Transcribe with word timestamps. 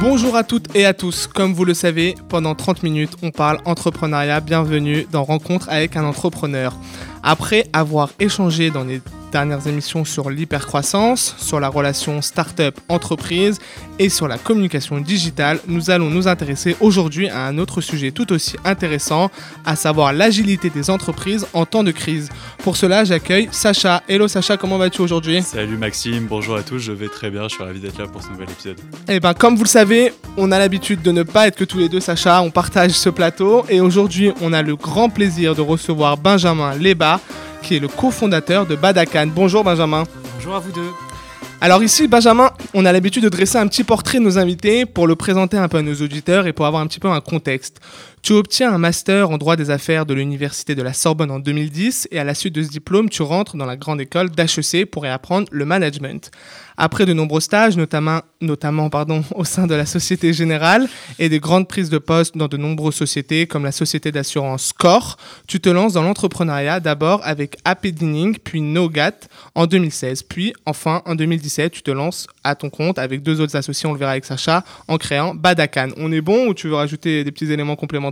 Bonjour 0.00 0.36
à 0.36 0.42
toutes 0.42 0.74
et 0.74 0.86
à 0.86 0.94
tous. 0.94 1.26
Comme 1.26 1.52
vous 1.52 1.64
le 1.64 1.74
savez, 1.74 2.14
pendant 2.28 2.54
30 2.54 2.82
minutes, 2.82 3.12
on 3.22 3.30
parle 3.30 3.58
entrepreneuriat. 3.66 4.40
Bienvenue 4.40 5.06
dans 5.12 5.24
Rencontre 5.24 5.68
avec 5.68 5.96
un 5.96 6.04
entrepreneur. 6.04 6.74
Après 7.22 7.66
avoir 7.72 8.10
échangé 8.18 8.70
dans 8.70 8.84
les 8.84 9.00
dernières 9.32 9.66
émissions 9.66 10.04
sur 10.04 10.30
l'hypercroissance, 10.30 11.34
sur 11.38 11.58
la 11.58 11.68
relation 11.68 12.22
start-up-entreprise 12.22 13.58
et 13.98 14.08
sur 14.08 14.28
la 14.28 14.38
communication 14.38 15.00
digitale, 15.00 15.58
nous 15.66 15.90
allons 15.90 16.10
nous 16.10 16.28
intéresser 16.28 16.76
aujourd'hui 16.80 17.28
à 17.28 17.46
un 17.46 17.58
autre 17.58 17.80
sujet 17.80 18.12
tout 18.12 18.32
aussi 18.32 18.56
intéressant, 18.64 19.30
à 19.64 19.74
savoir 19.74 20.12
l'agilité 20.12 20.70
des 20.70 20.90
entreprises 20.90 21.46
en 21.54 21.66
temps 21.66 21.82
de 21.82 21.90
crise. 21.90 22.28
Pour 22.58 22.76
cela, 22.76 23.04
j'accueille 23.04 23.48
Sacha. 23.50 24.02
Hello 24.06 24.28
Sacha, 24.28 24.56
comment 24.56 24.78
vas-tu 24.78 25.00
aujourd'hui? 25.00 25.42
Salut 25.42 25.78
Maxime, 25.78 26.26
bonjour 26.28 26.56
à 26.56 26.62
tous, 26.62 26.78
je 26.78 26.92
vais 26.92 27.08
très 27.08 27.30
bien, 27.30 27.44
je 27.44 27.54
suis 27.54 27.64
ravi 27.64 27.80
d'être 27.80 27.98
là 27.98 28.06
pour 28.06 28.22
ce 28.22 28.28
nouvel 28.28 28.50
épisode. 28.50 28.76
Eh 29.08 29.18
bien, 29.18 29.32
comme 29.34 29.56
vous 29.56 29.64
le 29.64 29.68
savez, 29.68 30.12
on 30.36 30.52
a 30.52 30.58
l'habitude 30.58 31.02
de 31.02 31.10
ne 31.10 31.22
pas 31.22 31.48
être 31.48 31.56
que 31.56 31.64
tous 31.64 31.78
les 31.78 31.88
deux 31.88 32.00
Sacha, 32.00 32.42
on 32.42 32.50
partage 32.50 32.92
ce 32.92 33.08
plateau 33.08 33.64
et 33.70 33.80
aujourd'hui, 33.80 34.32
on 34.42 34.52
a 34.52 34.62
le 34.62 34.76
grand 34.76 35.08
plaisir 35.08 35.54
de 35.54 35.62
recevoir 35.62 36.18
Benjamin 36.18 36.74
Leba 36.74 37.18
qui 37.62 37.76
est 37.76 37.80
le 37.80 37.88
cofondateur 37.88 38.66
de 38.66 38.76
Badakan. 38.76 39.28
Bonjour 39.28 39.64
Benjamin. 39.64 40.04
Bonjour 40.36 40.54
à 40.54 40.58
vous 40.58 40.72
deux. 40.72 40.90
Alors 41.60 41.84
ici, 41.84 42.08
Benjamin, 42.08 42.50
on 42.74 42.84
a 42.84 42.92
l'habitude 42.92 43.22
de 43.22 43.28
dresser 43.28 43.56
un 43.56 43.68
petit 43.68 43.84
portrait 43.84 44.18
de 44.18 44.24
nos 44.24 44.36
invités 44.36 44.84
pour 44.84 45.06
le 45.06 45.14
présenter 45.14 45.56
un 45.56 45.68
peu 45.68 45.76
à 45.76 45.82
nos 45.82 45.94
auditeurs 45.94 46.48
et 46.48 46.52
pour 46.52 46.66
avoir 46.66 46.82
un 46.82 46.88
petit 46.88 46.98
peu 46.98 47.08
un 47.08 47.20
contexte. 47.20 47.80
Tu 48.22 48.34
obtiens 48.34 48.72
un 48.72 48.78
master 48.78 49.30
en 49.30 49.36
droit 49.36 49.56
des 49.56 49.70
affaires 49.70 50.06
de 50.06 50.14
l'université 50.14 50.76
de 50.76 50.82
la 50.82 50.92
Sorbonne 50.92 51.32
en 51.32 51.40
2010 51.40 52.06
et 52.12 52.20
à 52.20 52.24
la 52.24 52.34
suite 52.34 52.54
de 52.54 52.62
ce 52.62 52.68
diplôme, 52.68 53.10
tu 53.10 53.22
rentres 53.22 53.56
dans 53.56 53.66
la 53.66 53.76
grande 53.76 54.00
école 54.00 54.30
d'HEC 54.30 54.88
pour 54.88 55.04
y 55.04 55.08
apprendre 55.08 55.48
le 55.50 55.64
management. 55.64 56.30
Après 56.76 57.04
de 57.04 57.12
nombreux 57.12 57.40
stages, 57.40 57.76
notamment, 57.76 58.20
au 59.34 59.44
sein 59.44 59.66
de 59.66 59.74
la 59.74 59.86
Société 59.86 60.32
Générale 60.32 60.88
et 61.18 61.28
des 61.28 61.40
grandes 61.40 61.66
prises 61.66 61.90
de 61.90 61.98
poste 61.98 62.36
dans 62.36 62.46
de 62.46 62.56
nombreuses 62.56 62.94
sociétés 62.94 63.48
comme 63.48 63.64
la 63.64 63.72
société 63.72 64.12
d'assurance 64.12 64.72
Core, 64.72 65.16
tu 65.48 65.60
te 65.60 65.68
lances 65.68 65.94
dans 65.94 66.02
l'entrepreneuriat 66.02 66.78
d'abord 66.78 67.22
avec 67.24 67.56
Happy 67.64 67.92
Dining 67.92 68.36
puis 68.38 68.60
Nogat 68.60 69.14
en 69.56 69.66
2016. 69.66 70.22
Puis 70.22 70.52
enfin 70.64 71.02
en 71.06 71.16
2017, 71.16 71.72
tu 71.72 71.82
te 71.82 71.90
lances 71.90 72.28
à 72.44 72.54
ton 72.54 72.70
compte 72.70 73.00
avec 73.00 73.24
deux 73.24 73.40
autres 73.40 73.56
associés, 73.56 73.88
on 73.88 73.92
le 73.92 73.98
verra 73.98 74.12
avec 74.12 74.24
Sacha, 74.24 74.64
en 74.86 74.96
créant 74.96 75.34
Badakan. 75.34 75.88
On 75.96 76.12
est 76.12 76.20
bon 76.20 76.46
ou 76.46 76.54
tu 76.54 76.68
veux 76.68 76.76
rajouter 76.76 77.24
des 77.24 77.32
petits 77.32 77.50
éléments 77.50 77.74
complémentaires? 77.74 78.11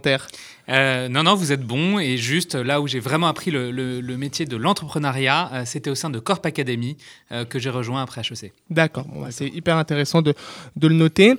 Euh, 0.71 1.09
non, 1.09 1.25
non, 1.25 1.35
vous 1.35 1.53
êtes 1.53 1.63
bon. 1.63 1.99
Et 1.99 2.17
juste 2.17 2.55
là 2.55 2.81
où 2.81 2.87
j'ai 2.87 3.01
vraiment 3.01 3.27
appris 3.27 3.51
le, 3.51 4.01
métier 4.17 4.47
de 4.47 4.57
l'entrepreneuriat, 4.57 5.51
euh, 5.53 5.63
c'était 5.65 5.91
au 5.91 5.95
sein 5.95 6.11
de 6.11 6.19
Corp 6.19 6.45
Academy 6.47 6.97
euh, 7.33 7.45
que 7.45 7.59
j'ai 7.59 7.71
rejoint 7.71 8.03
après 8.03 8.21
HEC. 8.21 8.53
D'accord, 8.69 9.07
bon, 9.07 9.23
bah, 9.23 9.29
c'est 9.31 9.49
hyper 9.49 9.77
intéressant 9.77 10.23
de, 10.23 10.35
de, 10.77 10.89
le 10.89 10.95
noter. 10.95 11.35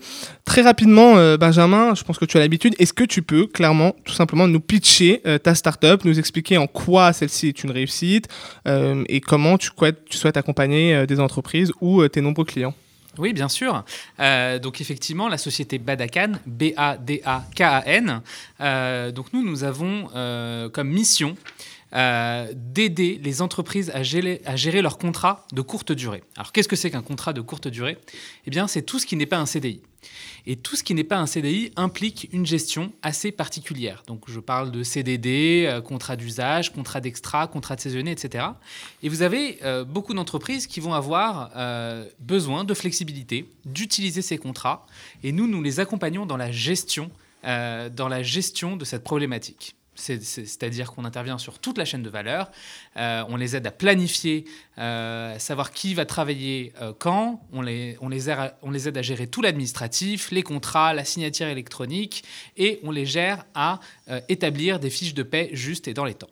Très 0.46 0.62
rapidement, 0.62 1.16
Benjamin, 1.38 1.96
je 1.96 2.04
pense 2.04 2.18
que 2.18 2.26
tu 2.26 2.38
as 2.38 2.40
l'habitude. 2.40 2.76
Est-ce 2.80 2.94
que 2.94 3.04
tu 3.04 3.22
peux 3.22 3.48
clairement, 3.48 3.96
tout 4.04 4.14
simplement, 4.14 4.48
nous 4.48 4.60
pitcher 4.60 5.22
ta 5.44 5.56
startup, 5.56 6.04
nous 6.04 6.20
expliquer 6.20 6.58
en 6.58 6.68
quoi 6.68 7.14
celle-ci 7.14 7.48
est 7.48 7.64
une 7.64 7.72
réussite 7.72 8.28
et 8.66 9.22
comment 9.22 9.58
tu, 9.58 9.70
tu 10.10 10.18
souhaites 10.18 10.38
accompagner 10.38 11.06
des 11.08 11.20
entreprises 11.20 11.72
ou 11.82 12.08
tes 12.08 12.22
nombreux 12.22 12.46
clients? 12.46 12.74
Oui, 13.18 13.34
bien 13.34 13.50
sûr. 13.50 13.84
Euh, 14.20 14.60
donc 14.60 14.80
effectivement, 14.80 15.28
la 15.28 15.38
société 15.38 15.78
Badakan, 15.78 16.34
B-A-D-A-K-A-N, 16.46 18.22
euh, 18.62 19.12
donc 19.12 19.34
nous, 19.34 19.44
nous 19.44 19.64
avons 19.64 20.10
euh, 20.16 20.70
comme 20.70 20.90
mission 20.90 21.36
d'aider 21.94 23.20
les 23.22 23.42
entreprises 23.42 23.92
à 23.94 24.02
gérer, 24.02 24.42
à 24.46 24.56
gérer 24.56 24.82
leurs 24.82 24.98
contrats 24.98 25.46
de 25.52 25.62
courte 25.62 25.92
durée. 25.92 26.24
Alors 26.38 26.54
qu'est-ce 26.54 26.70
que 26.70 26.78
c'est 26.78 26.90
qu'un 26.90 27.02
contrat 27.02 27.34
de 27.34 27.42
courte 27.42 27.68
durée? 27.68 27.98
Eh 28.48 28.50
bien, 28.50 28.68
c'est 28.68 28.84
tout 28.84 28.98
ce 28.98 29.06
qui 29.06 29.18
n'est 29.18 29.26
pas 29.26 29.40
un 29.40 29.46
CDI. 29.46 29.82
Et 30.46 30.56
tout 30.56 30.76
ce 30.76 30.84
qui 30.84 30.94
n'est 30.94 31.04
pas 31.04 31.18
un 31.18 31.28
CDI 31.28 31.72
implique 31.76 32.28
une 32.32 32.46
gestion 32.46 32.92
assez 33.02 33.32
particulière. 33.32 34.04
Donc 34.08 34.24
je 34.28 34.40
parle 34.40 34.72
de 34.72 34.84
CDD, 34.84 35.66
euh, 35.68 35.82
contrat 35.82 36.16
d'usage, 36.16 36.72
contrat 36.72 37.02
d'extra, 37.02 37.48
contrat 37.48 37.76
de 37.76 37.82
saisonnier, 37.82 38.12
etc. 38.12 38.46
Et 39.04 39.10
vous 39.10 39.22
avez 39.22 39.60
euh, 39.64 39.84
beaucoup 39.84 40.14
d'entreprises 40.14 40.68
qui 40.68 40.80
vont 40.80 40.94
avoir 40.94 41.52
euh, 41.56 42.06
besoin 42.20 42.64
de 42.64 42.74
flexibilité, 42.74 43.48
d'utiliser 43.66 44.22
ces 44.22 44.38
contrats. 44.38 44.86
Et 45.24 45.32
nous, 45.32 45.48
nous 45.48 45.62
les 45.62 45.80
accompagnons 45.80 46.26
dans 46.26 46.38
la 46.38 46.52
gestion, 46.52 47.12
dans 47.44 48.08
la 48.08 48.22
gestion 48.22 48.78
de 48.78 48.86
cette 48.86 49.04
problématique. 49.04 49.76
C'est-à-dire 49.96 50.92
qu'on 50.92 51.04
intervient 51.04 51.38
sur 51.38 51.60
toute 51.60 51.78
la 51.78 51.86
chaîne 51.86 52.02
de 52.02 52.10
valeur, 52.10 52.50
euh, 52.98 53.24
on 53.28 53.36
les 53.36 53.56
aide 53.56 53.68
à 53.68 53.72
planifier, 53.72 54.46
euh, 54.78 55.38
savoir 55.38 55.72
qui 55.72 55.94
va 55.94 56.06
travailler 56.06 56.74
euh, 56.82 56.94
quand, 56.98 57.42
on 57.52 57.62
les, 57.62 57.98
on, 58.02 58.08
les 58.08 58.30
aide 58.30 58.98
à, 58.98 59.02
gérer 59.02 59.28
tout 59.28 59.42
l'administratif, 59.42 60.32
les 60.32 60.44
contrats, 60.44 60.94
la 60.94 61.04
signature 61.04 61.48
électronique, 61.48 62.24
et 62.58 62.80
on 62.84 62.92
les 62.92 63.06
gère 63.06 63.46
à 63.54 63.80
établir 64.30 64.80
des 64.80 64.90
fiches 64.90 65.14
de 65.14 65.24
paie 65.24 65.50
justes 65.54 65.88
et 65.88 65.94
dans 65.94 66.06
les 66.06 66.16
temps. 66.16 66.30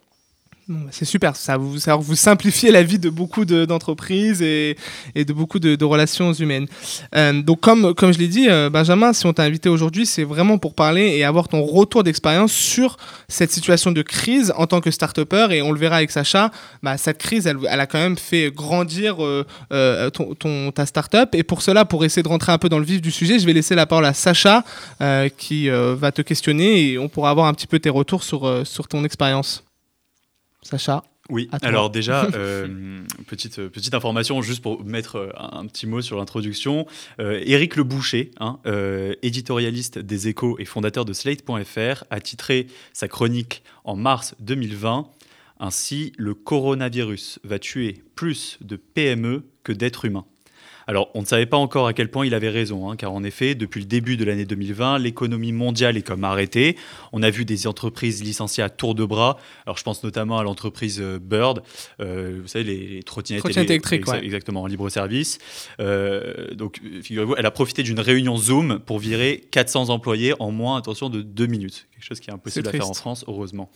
Bah, 0.70 0.78
c'est 0.92 1.06
super, 1.06 1.36
ça 1.36 1.58
vous, 1.58 1.80
ça 1.80 1.96
vous 1.96 2.16
simplifiez 2.16 2.70
la 2.70 2.84
vie 2.84 3.00
de 3.00 3.10
beaucoup 3.10 3.44
d'entreprises 3.44 4.44
et, 4.44 4.78
de 5.16 5.34
beaucoup 5.34 5.58
de, 5.58 5.84
relations 5.84 6.32
humaines. 6.32 6.68
Euh, 7.16 7.42
donc 7.42 7.62
comme, 7.62 7.96
je 7.98 8.20
l'ai 8.20 8.28
dit, 8.28 8.48
euh, 8.48 8.70
Benjamin, 8.70 9.12
si 9.14 9.26
on 9.26 9.34
t'a 9.34 9.42
invité 9.42 9.68
aujourd'hui, 9.68 10.06
c'est 10.06 10.24
vraiment 10.24 10.60
pour 10.60 10.76
parler 10.76 11.18
et 11.18 11.24
avoir 11.24 11.48
ton 11.48 11.64
retour 11.64 12.04
d'expérience 12.04 12.52
sur 12.52 12.98
cette 13.28 13.52
situation 13.52 13.92
de 13.92 14.04
crise 14.04 14.54
en 14.58 14.68
tant 14.68 14.80
que 14.80 14.92
start-upper. 14.92 15.48
Et 15.54 15.64
on 15.64 15.72
le 15.72 15.80
verra 15.80 15.96
avec 15.96 16.12
Sacha, 16.12 16.52
bah, 16.84 16.98
cette 16.98 17.18
crise, 17.18 17.48
elle, 17.48 17.58
elle, 17.68 17.80
a 17.80 17.88
quand 17.88 17.98
même 17.98 18.18
fait 18.18 18.52
grandir 18.52 19.18
euh, 19.26 20.10
ton, 20.12 20.72
ta 20.72 20.86
start-up. 20.86 21.34
Et 21.34 21.42
pour 21.42 21.64
cela, 21.64 21.84
pour 21.84 22.06
essayer 22.06 22.22
de 22.22 22.28
rentrer 22.28 22.52
un 22.52 22.60
peu 22.60 22.70
dans 22.70 22.78
le 22.78 22.86
vif 22.86 23.02
du 23.02 23.10
sujet, 23.10 23.40
je 23.40 23.46
vais 23.48 23.54
laisser 23.54 23.74
la 23.74 23.88
parole 23.88 24.06
à 24.06 24.14
Sacha 24.14 24.64
qui 25.36 25.68
va 25.70 26.12
te 26.12 26.22
questionner 26.22 26.92
et 26.92 27.00
on 27.00 27.10
pourra 27.10 27.32
avoir 27.32 27.48
un 27.48 27.56
petit 27.56 27.68
peu 27.68 27.80
tes 27.80 27.90
retours 27.90 28.24
sur 28.24 28.88
ton 28.88 29.04
expérience. 29.04 29.64
Sacha 30.62 31.04
oui, 31.30 31.48
alors 31.62 31.92
déjà, 31.92 32.26
euh, 32.34 33.04
petite, 33.28 33.68
petite 33.68 33.94
information, 33.94 34.42
juste 34.42 34.64
pour 34.64 34.84
mettre 34.84 35.18
euh, 35.18 35.30
un, 35.38 35.66
petit 35.68 35.86
mot 35.86 36.02
sur 36.02 36.18
l'introduction. 36.18 36.88
Euh, 37.20 37.42
Éric 37.46 37.76
Le 37.76 37.84
Boucher, 37.84 38.32
hein, 38.40 38.60
euh, 38.66 39.14
éditorialiste 39.22 40.00
des 40.00 40.28
échos 40.28 40.58
et 40.58 40.66
fondateur 40.66 41.06
de 41.06 41.14
Slate.fr, 41.14 42.04
a 42.10 42.20
titré 42.20 42.68
sa 42.94 43.08
chronique 43.08 43.64
en 43.84 43.96
mars 43.96 44.36
2020 44.40 45.08
Ainsi, 45.62 46.14
le 46.18 46.34
coronavirus 46.34 47.40
va 47.44 47.60
tuer 47.60 48.02
plus 48.16 48.58
de 48.62 48.78
PME 48.78 49.44
que 49.64 49.74
d'êtres 49.74 50.06
humains. 50.06 50.26
Alors, 50.90 51.12
on 51.14 51.22
ne 51.22 51.26
savait 51.28 51.46
pas 51.46 51.56
encore 51.56 51.86
à 51.86 51.94
quel 51.94 52.10
point 52.10 52.26
il 52.26 52.34
avait 52.34 52.50
raison, 52.50 52.90
hein, 52.90 52.96
car 52.96 53.14
en 53.14 53.24
effet, 53.24 53.54
depuis 53.54 53.80
le 53.80 53.86
début 53.86 54.18
de 54.18 54.26
l'année 54.26 54.46
2020, 54.46 54.98
l'économie 54.98 55.52
mondiale 55.52 55.98
est 55.98 56.02
comme 56.02 56.24
arrêtée. 56.24 56.78
On 57.14 57.22
a 57.22 57.30
vu 57.30 57.46
des 57.46 57.68
entreprises 57.68 58.24
licenciées 58.24 58.64
à 58.64 58.72
tour 58.72 58.96
de 58.96 59.06
bras. 59.06 59.38
Alors, 59.68 59.78
je 59.78 59.84
pense 59.84 60.04
notamment 60.04 60.40
à 60.40 60.44
l'entreprise 60.44 61.00
euh, 61.00 61.20
Bird, 61.20 61.62
euh, 62.02 62.40
vous 62.42 62.48
savez, 62.48 62.64
les, 62.64 63.04
trottinettes, 63.04 63.46
électriques. 63.56 64.08
Exactement, 64.24 64.64
en 64.64 64.66
libre 64.66 64.90
service. 64.90 65.38
Euh, 65.80 66.56
donc, 66.56 66.82
figurez-vous, 67.04 67.36
elle 67.38 67.46
a 67.46 67.52
profité 67.52 67.84
d'une 67.84 68.00
réunion 68.00 68.36
Zoom 68.38 68.80
pour 68.80 68.98
virer 68.98 69.44
400 69.52 69.90
employés 69.90 70.34
en 70.40 70.50
moins, 70.50 70.80
attention, 70.80 71.12
de 71.12 71.22
deux 71.22 71.46
minutes. 71.46 71.88
Quelque 72.00 72.08
chose 72.08 72.20
qui 72.22 72.30
est 72.30 72.34
impossible 72.34 72.68
à 72.70 72.72
faire 72.72 72.90
en 72.90 72.94
France, 72.94 73.26
heureusement. 73.28 73.70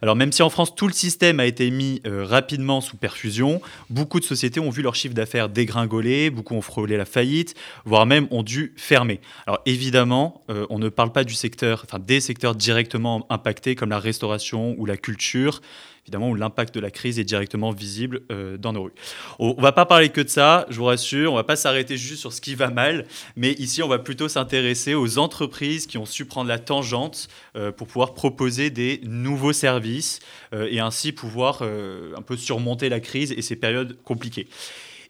Alors, 0.00 0.14
même 0.14 0.30
si 0.30 0.42
en 0.42 0.50
France, 0.50 0.76
tout 0.76 0.86
le 0.86 0.92
système 0.92 1.40
a 1.40 1.46
été 1.46 1.70
mis 1.72 2.00
rapidement 2.04 2.80
sous 2.80 2.96
perfusion, 2.96 3.60
beaucoup 3.90 4.20
de 4.20 4.24
sociétés 4.24 4.60
ont 4.60 4.70
vu 4.70 4.80
leur 4.80 4.94
chiffre 4.94 5.14
d'affaires 5.14 5.48
dégringoler, 5.48 6.30
beaucoup 6.30 6.54
ont 6.54 6.62
frôlé 6.62 6.96
la 6.96 7.04
faillite, 7.04 7.54
voire 7.84 8.06
même 8.06 8.28
ont 8.30 8.42
dû 8.42 8.72
fermer. 8.76 9.20
Alors 9.46 9.60
évidemment, 9.66 10.42
euh, 10.50 10.66
on 10.70 10.78
ne 10.78 10.88
parle 10.88 11.12
pas 11.12 11.24
du 11.24 11.34
secteur, 11.34 11.84
enfin 11.84 11.98
des 11.98 12.20
secteurs 12.20 12.54
directement 12.54 13.26
impactés 13.30 13.74
comme 13.74 13.90
la 13.90 13.98
restauration 13.98 14.74
ou 14.78 14.86
la 14.86 14.96
culture 14.96 15.60
évidemment, 16.04 16.30
où 16.30 16.34
l'impact 16.34 16.74
de 16.74 16.80
la 16.80 16.90
crise 16.90 17.18
est 17.18 17.24
directement 17.24 17.70
visible 17.70 18.20
euh, 18.30 18.56
dans 18.56 18.72
nos 18.72 18.84
rues. 18.84 18.92
On 19.38 19.54
ne 19.56 19.60
va 19.60 19.72
pas 19.72 19.86
parler 19.86 20.10
que 20.10 20.20
de 20.20 20.28
ça, 20.28 20.66
je 20.68 20.76
vous 20.76 20.84
rassure, 20.84 21.32
on 21.32 21.34
ne 21.34 21.40
va 21.40 21.44
pas 21.44 21.56
s'arrêter 21.56 21.96
juste 21.96 22.20
sur 22.20 22.32
ce 22.32 22.40
qui 22.40 22.54
va 22.54 22.68
mal, 22.68 23.06
mais 23.36 23.52
ici, 23.52 23.82
on 23.82 23.88
va 23.88 23.98
plutôt 23.98 24.28
s'intéresser 24.28 24.94
aux 24.94 25.18
entreprises 25.18 25.86
qui 25.86 25.98
ont 25.98 26.06
su 26.06 26.26
prendre 26.26 26.48
la 26.48 26.58
tangente 26.58 27.28
euh, 27.56 27.72
pour 27.72 27.86
pouvoir 27.86 28.14
proposer 28.14 28.70
des 28.70 29.00
nouveaux 29.04 29.52
services 29.52 30.20
et 30.52 30.78
ainsi 30.78 31.10
pouvoir 31.10 31.62
un 31.62 32.22
peu 32.22 32.36
surmonter 32.36 32.88
la 32.88 33.00
crise 33.00 33.32
et 33.32 33.42
ces 33.42 33.56
périodes 33.56 33.96
compliquées. 34.04 34.46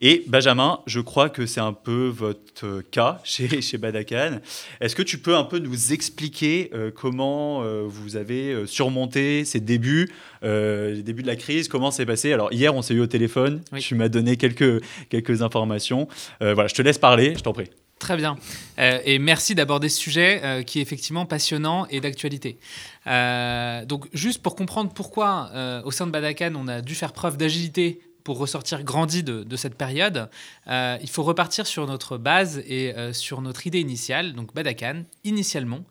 Et 0.00 0.25
Benjamin, 0.26 0.81
je 0.87 1.00
crois 1.00 1.29
que 1.29 1.46
c'est 1.46 1.61
un 1.61 1.73
peu 1.73 2.08
votre 2.08 2.82
cas 2.91 3.20
chez, 3.25 3.61
chez 3.61 3.79
Badakan. 3.79 4.41
Est-ce 4.81 4.96
que 4.96 5.02
tu 5.02 5.19
peux 5.19 5.37
un 5.37 5.44
peu 5.44 5.58
nous 5.58 5.93
expliquer 5.93 6.70
euh, 6.75 6.91
comment 6.94 7.62
euh, 7.62 7.85
vous 7.87 8.17
avez 8.17 8.52
euh, 8.52 8.67
surmonté 8.67 9.44
ces 9.44 9.61
débuts, 9.61 10.12
les 10.43 11.02
débuts 11.02 11.23
de 11.23 11.26
la 11.26 11.37
crise, 11.37 11.69
comment 11.69 11.91
c'est 11.91 12.06
passé? 12.06 12.32
Alors 12.32 12.52
hier, 12.52 12.75
on 12.75 12.82
s'est 12.82 12.94
eu 12.94 13.00
au 13.00 13.06
téléphone, 13.06 13.62
tu 13.81 13.94
m'as 13.94 14.08
donné 14.08 14.37
quelques, 14.37 14.82
quelques 15.08 15.41
informations. 15.43 16.06
voilà, 16.41 16.67
je 16.67 16.75
te 16.75 16.82
laisse 16.82 16.99
parler, 16.99 17.35
je 17.37 17.43
t'en 17.43 17.52
prie. 17.52 17.70
Très 17.99 18.17
bien. 18.17 18.37
Euh, 18.79 18.99
et 19.05 19.19
merci 19.19 19.55
d'aborder 19.55 19.88
ce 19.88 19.99
sujet 19.99 20.41
euh, 20.44 20.62
qui 20.62 20.79
est 20.79 20.82
effectivement 20.82 21.26
passionnant 21.26 21.87
et 21.87 22.00
d'actualité. 22.00 22.58
Euh, 23.06 23.85
donc, 23.87 24.08
juste 24.12 24.43
pour 24.43 24.56
comprendre 24.56 24.93
pourquoi, 24.93 25.50
au 25.85 25.91
sein 25.91 26.06
de 26.06 26.12
Badakan, 26.12 26.52
on 26.56 26.69
a 26.69 26.82
dû 26.82 26.94
faire 26.94 27.12
preuve 27.12 27.37
d'agilité 27.37 28.00
pour 28.25 28.38
ressortir 28.38 28.82
grandi 28.82 29.23
de, 29.23 29.56
cette 29.56 29.76
période, 29.76 30.29
il 30.67 31.09
faut 31.09 31.23
repartir 31.23 31.67
sur 31.67 31.87
notre 31.87 32.19
base 32.19 32.59
et 32.67 32.94
sur 33.12 33.41
notre 33.43 33.67
idée 33.67 33.81
initiale. 33.81 34.32
Donc, 34.32 34.55
Badakan, 34.55 35.05
initialement, 35.25 35.85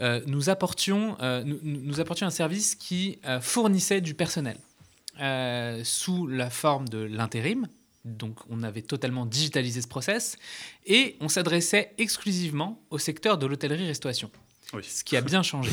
nous, 0.00 0.50
apportions, 0.50 1.16
nous, 1.44 2.00
apportions 2.00 2.26
un 2.26 2.30
service 2.30 2.76
qui 2.76 3.18
fournissait 3.40 4.00
du 4.00 4.14
personnel 4.14 4.56
sous 5.82 6.26
la 6.28 6.48
forme 6.48 6.88
de 6.88 6.98
l'intérim, 6.98 7.66
donc 8.04 8.38
on 8.50 8.62
avait 8.62 8.82
totalement 8.82 9.26
digitalisé 9.26 9.80
ce 9.80 9.88
process 9.88 10.36
et 10.86 11.16
on 11.20 11.28
s'adressait 11.28 11.92
exclusivement 11.98 12.80
au 12.90 12.98
secteur 12.98 13.38
de 13.38 13.46
l'hôtellerie-restauration. 13.46 14.30
Ce 14.82 15.04
qui 15.04 15.16
a 15.16 15.20
bien 15.20 15.42
changé 15.42 15.70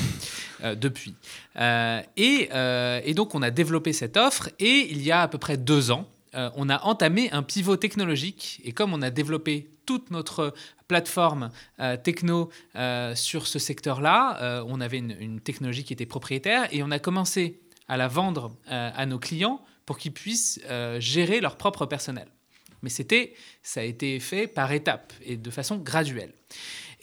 euh, 0.64 0.76
depuis. 0.76 1.16
Euh, 1.58 2.02
euh, 2.20 3.02
et, 3.04 3.14
donc 3.14 3.36
on 3.36 3.42
a 3.42 3.50
développé 3.50 3.94
cette 3.94 4.18
offre 4.18 4.50
et 4.60 4.88
il 4.92 5.02
y 5.02 5.12
a 5.12 5.22
à 5.22 5.28
peu 5.28 5.38
près 5.38 5.58
deux 5.58 5.92
ans, 5.92 6.08
on 6.34 6.70
a 6.70 6.82
entamé 6.84 7.30
un 7.32 7.44
pivot 7.44 7.76
technologique 7.76 8.62
et 8.64 8.72
comme 8.72 8.94
on 8.94 9.02
a 9.02 9.10
développé 9.10 9.70
toute 9.86 10.12
notre 10.12 10.54
plateforme 10.88 11.50
techno 12.04 12.50
sur 13.16 13.48
ce 13.48 13.60
secteur-là, 13.60 14.64
on 14.66 14.80
avait 14.80 15.00
une, 15.00 15.42
technologie 15.42 15.84
qui 15.84 15.92
était 15.92 16.06
propriétaire 16.06 16.70
et 16.72 16.84
on 16.84 16.92
a 16.92 17.00
commencé 17.00 17.60
à 17.90 17.98
la 17.98 18.08
vendre 18.08 18.56
à 18.68 19.06
nos 19.06 19.20
clients 19.20 19.62
pour 19.86 19.98
qu'ils 19.98 20.14
puissent 20.14 20.62
gérer 21.00 21.42
leur 21.42 21.58
propre 21.58 21.86
personnel. 21.86 22.30
Mais 22.82 22.90
c'était, 22.90 23.34
ça 23.64 23.82
a 23.82 23.84
été 23.84 24.20
fait 24.20 24.48
par 24.48 24.72
étapes 24.72 25.14
et 25.24 25.38
de 25.38 25.52
façon 25.52 25.78
graduelle. 25.78 26.34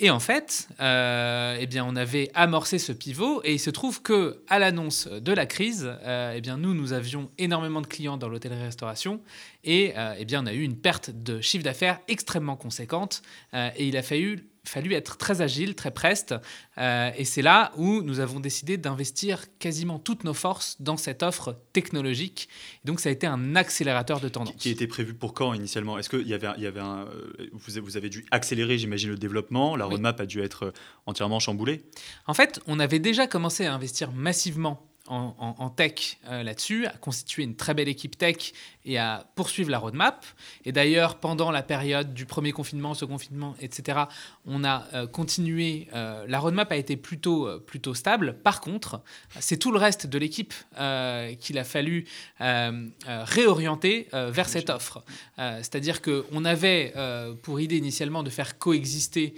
Et 0.00 0.10
en 0.10 0.20
fait, 0.20 0.68
euh, 0.78 1.56
eh 1.58 1.66
bien, 1.66 1.84
on 1.84 1.96
avait 1.96 2.30
amorcé 2.34 2.78
ce 2.78 2.92
pivot 2.92 3.40
et 3.42 3.54
il 3.54 3.58
se 3.58 3.70
trouve 3.70 4.00
que 4.00 4.44
à 4.46 4.60
l'annonce 4.60 5.08
de 5.08 5.32
la 5.32 5.44
crise, 5.44 5.90
euh, 6.04 6.34
eh 6.36 6.40
bien, 6.40 6.56
nous, 6.56 6.72
nous 6.72 6.92
avions 6.92 7.30
énormément 7.36 7.80
de 7.80 7.88
clients 7.88 8.16
dans 8.16 8.28
l'hôtellerie-restauration 8.28 9.20
et 9.64 9.94
eh 10.18 10.24
bien, 10.24 10.44
on 10.44 10.46
a 10.46 10.52
eu 10.52 10.62
une 10.62 10.76
perte 10.76 11.10
de 11.10 11.40
chiffre 11.40 11.64
d'affaires 11.64 11.98
extrêmement 12.06 12.56
conséquente 12.56 13.22
et 13.52 13.88
il 13.88 13.96
a 13.96 14.02
fallu 14.02 14.48
fallu 14.68 14.94
être 14.94 15.16
très 15.16 15.40
agile, 15.40 15.74
très 15.74 15.90
preste. 15.90 16.34
Euh, 16.78 17.10
et 17.16 17.24
c'est 17.24 17.42
là 17.42 17.72
où 17.76 18.02
nous 18.02 18.20
avons 18.20 18.40
décidé 18.40 18.76
d'investir 18.76 19.46
quasiment 19.58 19.98
toutes 19.98 20.24
nos 20.24 20.34
forces 20.34 20.76
dans 20.80 20.96
cette 20.96 21.22
offre 21.22 21.58
technologique. 21.72 22.48
donc 22.84 23.00
ça 23.00 23.08
a 23.08 23.12
été 23.12 23.26
un 23.26 23.56
accélérateur 23.56 24.20
de 24.20 24.28
tendance. 24.28 24.54
Qui 24.56 24.70
était 24.70 24.86
prévu 24.86 25.14
pour 25.14 25.34
quand 25.34 25.54
initialement? 25.54 25.98
Est-ce 25.98 26.08
que 26.08 26.16
y 26.16 26.34
avait, 26.34 26.48
il 26.56 26.62
y 26.62 26.66
avait 26.66 26.80
un, 26.80 27.06
euh, 27.06 27.50
vous, 27.52 27.96
avez 27.96 28.08
dû 28.08 28.24
accélérer, 28.30 28.78
j'imagine, 28.78 29.10
le 29.10 29.18
développement? 29.18 29.76
La 29.76 29.86
roadmap 29.86 30.20
a 30.20 30.26
dû 30.26 30.40
être 30.40 30.66
euh, 30.66 30.72
entièrement 31.06 31.40
chamboulée? 31.40 31.84
En 32.26 32.34
fait, 32.34 32.60
on 32.66 32.78
avait 32.78 32.98
déjà 32.98 33.26
commencé 33.26 33.66
à 33.66 33.74
investir 33.74 34.12
massivement 34.12 34.87
en, 35.08 35.70
tech 35.70 36.18
là-dessus, 36.28 36.86
à 36.86 36.90
constituer 36.90 37.42
une 37.42 37.56
très 37.56 37.74
belle 37.74 37.88
équipe 37.88 38.16
tech 38.16 38.52
et 38.88 38.98
à 38.98 39.26
poursuivre 39.34 39.70
la 39.70 39.78
roadmap. 39.78 40.24
Et 40.64 40.72
d'ailleurs, 40.72 41.16
pendant 41.16 41.50
la 41.50 41.62
période 41.62 42.14
du 42.14 42.24
premier 42.24 42.52
confinement, 42.52 42.94
ce 42.94 43.04
confinement, 43.04 43.54
etc., 43.60 44.00
on 44.46 44.64
a 44.64 44.86
euh, 44.94 45.06
continué. 45.06 45.88
Euh, 45.94 46.24
la 46.26 46.38
roadmap 46.38 46.72
a 46.72 46.76
été 46.76 46.96
plutôt, 46.96 47.46
euh, 47.46 47.58
plutôt 47.58 47.94
stable. 47.94 48.38
Par 48.42 48.60
contre, 48.60 49.02
c'est 49.38 49.58
tout 49.58 49.70
le 49.70 49.78
reste 49.78 50.06
de 50.06 50.18
l'équipe 50.18 50.54
qu'il 51.40 51.58
a 51.58 51.64
fallu 51.64 52.06
réorienter 53.06 54.08
vers 54.12 54.48
cette 54.48 54.70
offre. 54.70 55.04
C'est-à-dire 55.36 56.00
qu'on 56.00 56.44
avait 56.44 56.94
pour 57.42 57.60
idée 57.60 57.76
initialement 57.76 58.22
de 58.22 58.30
faire 58.30 58.58
coexister 58.58 59.34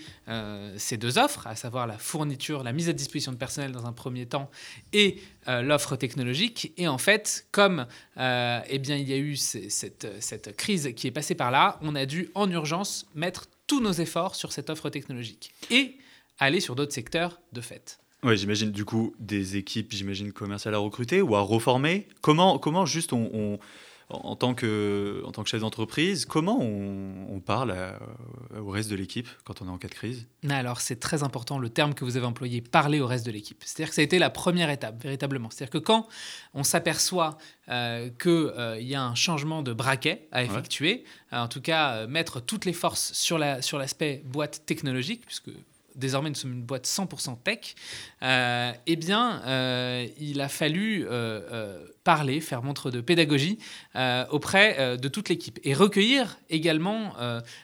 ces 0.77 0.97
deux 0.97 1.19
offres, 1.19 1.47
à 1.47 1.57
savoir 1.57 1.87
la 1.87 1.99
fourniture, 1.99 2.63
la 2.63 2.73
mise 2.73 2.89
à 2.89 2.93
disposition 2.93 3.33
de 3.33 3.37
personnel 3.37 3.73
dans 3.73 3.87
un 3.87 3.93
premier 3.93 4.27
temps 4.27 4.51
et 4.93 5.21
l'offre 5.47 5.97
technologique. 5.97 6.73
Et 6.77 6.87
en 6.87 6.99
fait, 6.99 7.47
comme 7.51 7.87
eh 8.17 8.79
bien, 8.79 8.97
il 8.97 9.09
y 9.09 9.13
a 9.13 9.17
eu 9.17 9.37
cette, 9.37 10.07
cette 10.21 10.57
crise 10.57 10.93
qui 10.95 11.07
est 11.07 11.11
passée 11.13 11.35
par 11.35 11.51
là, 11.51 11.79
on 11.83 11.95
a 11.95 12.07
dû 12.07 12.31
en 12.35 12.51
urgence 12.51 13.07
mettre 13.15 13.47
tous 13.67 13.81
nos 13.81 13.93
efforts 13.93 14.35
sur 14.35 14.53
cette 14.53 14.71
offre 14.71 14.91
technologique 14.91 15.53
et 15.71 15.97
aller 16.39 16.61
sur 16.61 16.75
d'autres 16.75 16.93
secteurs 16.93 17.41
de 17.53 17.61
fait. 17.61 18.01
Oui, 18.23 18.37
j'imagine 18.37 18.71
du 18.71 18.85
coup 18.85 19.15
des 19.19 19.57
équipes, 19.57 19.93
j'imagine 19.93 20.33
commerciales 20.33 20.75
à 20.75 20.79
recruter 20.79 21.23
ou 21.23 21.37
à 21.37 21.41
reformer. 21.41 22.07
Comment, 22.21 22.59
comment 22.59 22.85
juste 22.85 23.13
on 23.13 23.59
en 24.11 24.37
tant 24.37 24.55
que, 24.55 25.23
en 25.25 25.33
tant 25.33 25.43
que 25.43 25.49
chef 25.49 25.61
d'entreprise, 25.61 26.25
comment 26.25 26.61
on, 26.61 27.41
parle 27.41 27.75
au 28.59 28.69
reste 28.69 28.91
de 28.91 28.97
l'équipe 28.97 29.29
quand 29.45 29.63
on 29.63 29.67
est 29.67 29.71
en 29.71 29.79
cas 29.79 29.89
de 29.89 29.95
crise? 29.95 30.27
Alors, 30.49 30.81
c'est 30.81 31.01
très 31.01 31.23
important 31.23 31.59
le 31.59 31.71
terme 31.71 31.95
que 31.95 32.05
vous 32.05 32.17
avez 32.17 32.27
employé, 32.27 32.61
parler 32.61 33.01
au 33.01 33.07
reste 33.07 33.25
de 33.25 33.31
l'équipe. 33.31 33.63
C'est-à-dire 33.65 33.89
que 33.89 33.95
ça 33.95 34.03
a 34.03 34.05
été 34.05 34.19
la 34.19 34.31
première 34.31 34.69
étape, 34.69 35.03
véritablement. 35.03 35.49
C'est-à-dire 35.51 35.71
que 35.71 35.79
quand 35.79 36.07
on 36.55 36.63
s'aperçoit 36.63 37.39
euh, 37.69 38.11
qu'il 38.21 38.31
euh, 38.31 38.81
y 38.81 38.95
a 38.95 39.03
un 39.03 39.15
changement 39.15 39.63
de 39.63 39.73
braquet 39.73 40.29
à 40.33 40.43
effectuer, 40.43 41.05
en 41.33 41.49
tout 41.49 41.61
cas, 41.61 41.93
euh, 41.95 42.07
mettre 42.09 42.41
toutes 42.41 42.65
les 42.65 42.73
forces 42.73 43.13
sur 43.13 43.39
l'aspect 43.39 44.23
sur 44.23 44.31
boîte 44.31 44.63
technologique, 44.67 45.25
puisque 45.25 45.51
désormais 46.01 46.31
nous 46.31 46.35
sommes 46.35 46.55
une 46.55 46.63
boîte 46.63 46.87
100% 46.87 47.43
tech, 47.45 47.77
euh, 48.23 48.73
eh 48.87 48.97
bien, 48.97 49.43
euh, 49.47 50.07
il 50.19 50.41
a 50.41 50.49
fallu 50.49 51.07
euh, 51.09 51.87
parler, 52.03 52.41
faire 52.41 52.63
montre 52.63 52.91
de 52.91 53.01
pédagogie 53.01 53.59
auprès 54.31 54.97
de 54.97 55.09
toute 55.09 55.29
l'équipe 55.29 55.59
et 55.63 55.75
recueillir 55.75 56.39
également 56.49 57.15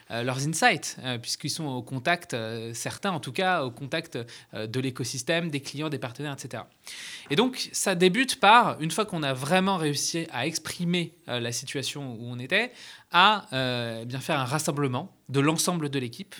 leurs 0.09 0.47
insights, 0.47 0.97
puisqu'ils 1.21 1.49
sont 1.49 1.65
au 1.65 1.81
contact, 1.81 2.35
certains 2.73 3.11
en 3.11 3.19
tout 3.19 3.31
cas, 3.31 3.63
au 3.63 3.71
contact 3.71 4.17
de 4.53 4.79
l'écosystème, 4.79 5.49
des 5.49 5.59
clients, 5.59 5.89
des 5.89 5.97
partenaires, 5.97 6.33
etc. 6.33 6.63
Et 7.31 7.35
donc, 7.35 7.69
ça 7.71 7.95
débute 7.95 8.39
par, 8.39 8.79
une 8.79 8.91
fois 8.91 9.05
qu'on 9.05 9.23
a 9.23 9.33
vraiment 9.33 9.77
réussi 9.77 10.27
à 10.31 10.45
exprimer 10.45 11.13
la 11.25 11.51
situation 11.51 12.13
où 12.13 12.27
on 12.27 12.37
était, 12.37 12.71
à 13.11 13.47
eh 14.01 14.05
bien 14.05 14.19
faire 14.19 14.39
un 14.39 14.45
rassemblement 14.45 15.15
de 15.29 15.39
l'ensemble 15.39 15.89
de 15.89 15.99
l'équipe 15.99 16.35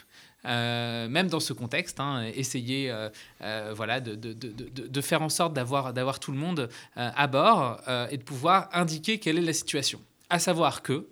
euh, 0.48 1.10
même 1.10 1.28
dans 1.28 1.40
ce 1.40 1.54
contexte, 1.54 2.00
hein, 2.00 2.24
essayer 2.34 2.90
euh, 2.90 3.10
euh, 3.42 3.74
voilà, 3.76 4.00
de, 4.00 5.02
faire 5.02 5.22
en 5.22 5.30
sorte 5.30 5.54
d'avoir 5.54 6.20
tout 6.20 6.32
le 6.32 6.38
monde 6.38 6.70
à 6.96 7.28
bord 7.28 7.82
et 8.10 8.18
de 8.18 8.24
pouvoir 8.24 8.70
indiquer 8.74 9.20
quelle 9.20 9.38
est 9.38 9.42
la 9.42 9.54
situation. 9.54 10.02
À 10.30 10.40
savoir 10.40 10.82
que 10.82 11.08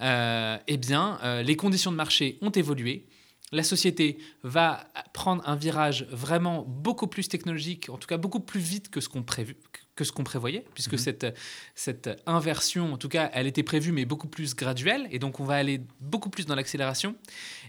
eh 0.00 0.76
bien, 0.76 1.18
les 1.42 1.56
conditions 1.56 1.90
de 1.90 1.96
marché 1.96 2.38
ont 2.42 2.50
évolué. 2.50 3.06
La 3.50 3.62
société 3.62 4.18
va 4.42 4.84
prendre 5.14 5.42
un 5.48 5.56
virage 5.56 6.06
vraiment 6.10 6.64
beaucoup 6.68 7.06
plus 7.06 7.28
technologique, 7.28 7.88
en 7.88 7.96
tout 7.96 8.06
cas 8.06 8.18
beaucoup 8.18 8.40
plus 8.40 8.60
vite 8.60 8.90
que 8.90 9.00
ce 9.00 9.08
qu'on 9.08 9.22
prévu, 9.22 9.56
que 9.98 10.04
ce 10.04 10.12
qu'on 10.12 10.22
prévoyait, 10.22 10.64
puisque 10.74 10.92
mhm. 10.92 10.98
cette, 10.98 11.26
cette 11.74 12.08
inversion, 12.24 12.92
en 12.92 12.96
tout 12.96 13.08
cas, 13.08 13.30
elle 13.34 13.48
était 13.48 13.64
prévue, 13.64 13.90
mais 13.90 14.04
beaucoup 14.04 14.28
plus 14.28 14.54
graduelle, 14.54 15.08
et 15.10 15.18
donc 15.18 15.40
on 15.40 15.44
va 15.44 15.56
aller 15.56 15.80
beaucoup 16.00 16.30
plus 16.30 16.46
dans 16.46 16.54
l'accélération. 16.54 17.16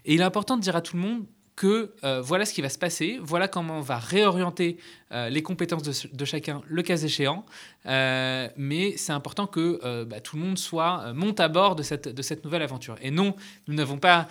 Et 0.05 0.13
il 0.13 0.21
est 0.21 0.23
important 0.23 0.55
de 0.55 0.61
dire 0.61 0.75
à 0.75 0.81
tout 0.81 0.95
le 0.95 1.01
monde 1.01 1.25
que 1.55 1.93
euh, 2.03 2.21
voilà 2.21 2.45
ce 2.45 2.53
qui 2.53 2.61
va 2.61 2.69
se 2.69 2.77
passer, 2.77 3.19
voilà 3.21 3.47
comment 3.47 3.79
on 3.79 3.81
va 3.81 3.97
réorienter 3.97 4.77
euh, 5.11 5.27
les 5.27 5.41
compétences 5.41 5.83
de, 5.83 6.25
chacun, 6.25 6.61
le 6.67 6.83
cas 6.83 6.95
échéant. 6.95 7.45
Euh, 7.85 8.47
mais 8.57 8.95
c'est 8.97 9.13
important 9.13 9.47
que 9.47 10.03
bah, 10.03 10.19
tout 10.19 10.35
le 10.35 10.43
monde 10.43 10.57
soit 10.57 11.13
monte 11.13 11.39
à 11.39 11.47
bord 11.47 11.75
de 11.75 11.83
cette, 11.83 12.07
de 12.07 12.21
cette 12.21 12.43
nouvelle 12.43 12.61
aventure. 12.61 12.95
Et 13.01 13.11
non, 13.11 13.35
nous 13.67 13.73
n'avons 13.73 13.97
pas 13.97 14.27